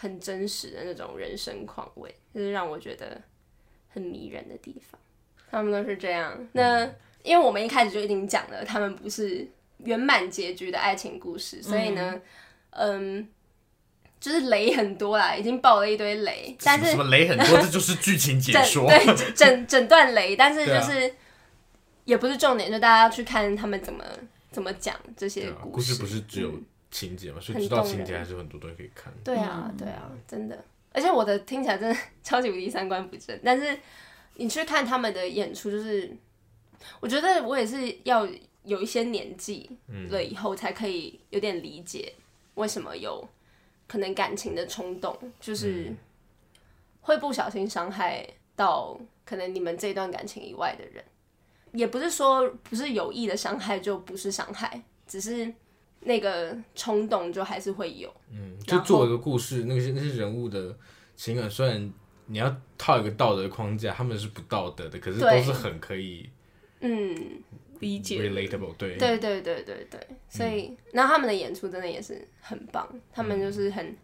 [0.00, 3.20] 很真实的那种人生况味，就是让我觉得
[3.88, 5.00] 很迷人的地方。
[5.50, 6.38] 他们都是这样。
[6.52, 6.84] 那
[7.22, 12.20] 因为我们一开始就已经讲了，他们不是圆满结局的爱情故事，所以呢，
[12.70, 13.18] 嗯。
[13.18, 13.28] 嗯
[14.20, 18.84] 就是雷很多啦，已经爆了一堆雷，但是什么雷很多，这就是剧情解 说。
[18.88, 21.14] 对，整整段雷，但是就是
[22.04, 24.04] 也不是重点，就大家要去看他们怎么
[24.50, 25.94] 怎么讲这些故事。
[25.94, 26.52] 故事不是只有
[26.90, 29.12] 情节嘛，嗯、所以知道情节还是很多东西可以看。
[29.24, 30.64] 对啊，对啊，真的。
[30.92, 33.78] 而且我的听起来真的 超级无敌三观不正，但是
[34.34, 36.10] 你去看他们的演出，就是
[37.00, 38.28] 我觉得我也是要
[38.64, 39.70] 有一些年纪
[40.08, 42.12] 了以后才可以有点理解
[42.54, 43.26] 为什么有。
[43.86, 45.90] 可能感情的冲动，就是
[47.00, 51.02] 会不小心伤害到可能你们这段感情以外的人，
[51.72, 55.50] 也不是说不是有意的伤害就不是伤害，只是
[56.00, 58.12] 那个冲动就还是会有。
[58.30, 60.76] 嗯，就做一个故事，那些那些人物的
[61.16, 61.92] 情感，虽然
[62.26, 66.28] 你要套一个道德框架，他们是不道德的，可是都是很可以，
[66.80, 67.42] 嗯。
[67.80, 73.96] 理解，relatable，对，对对对对对，所以，那、嗯、他们的演出真的也是很棒，他们就是很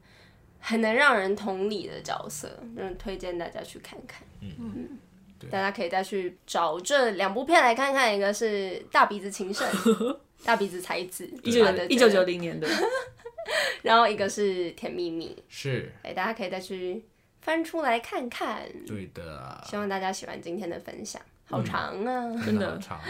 [0.61, 4.53] 很能让人同理的角色，嗯，推荐大家去看看，嗯。
[4.61, 4.99] 嗯，
[5.51, 9.67] 大家可以再去找这两部片来看看，一个是大鼻子情圣，
[10.45, 12.69] 大鼻子才子，一九一九九零年的，
[13.83, 17.05] 然后一个是甜蜜蜜，是，哎，大家可以再去
[17.43, 23.01] 翻出来看看，对的，希望大家喜欢今天的分享，好长啊，嗯、真的长。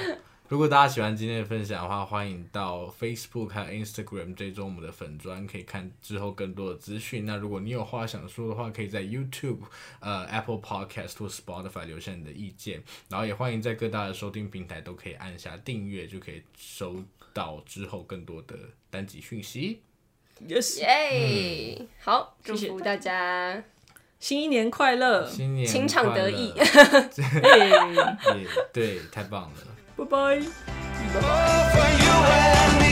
[0.49, 7.25] 如果大家喜欢今天的分享的话，欢迎到 Facebook 和 Instagram 追踪我们的粉砖，可以看之后更多的资讯。
[7.25, 9.61] 那如果你有话想说的话，可以在 YouTube、
[10.01, 12.83] 呃 Apple Podcast 或 Spotify 留下你的意见。
[13.09, 18.55] 然后也欢迎在各大的收听平台都可以按下订阅，就可以收到之后更多的
[18.91, 19.81] 单集讯息。
[20.47, 21.87] Yes，耶！
[22.01, 23.65] 好，祝福大家
[24.21, 26.53] 新一年快乐，新年情场得意。
[27.17, 29.74] 对， 对，太棒了。
[29.97, 30.41] Bye-bye.
[31.15, 32.84] Bye-bye.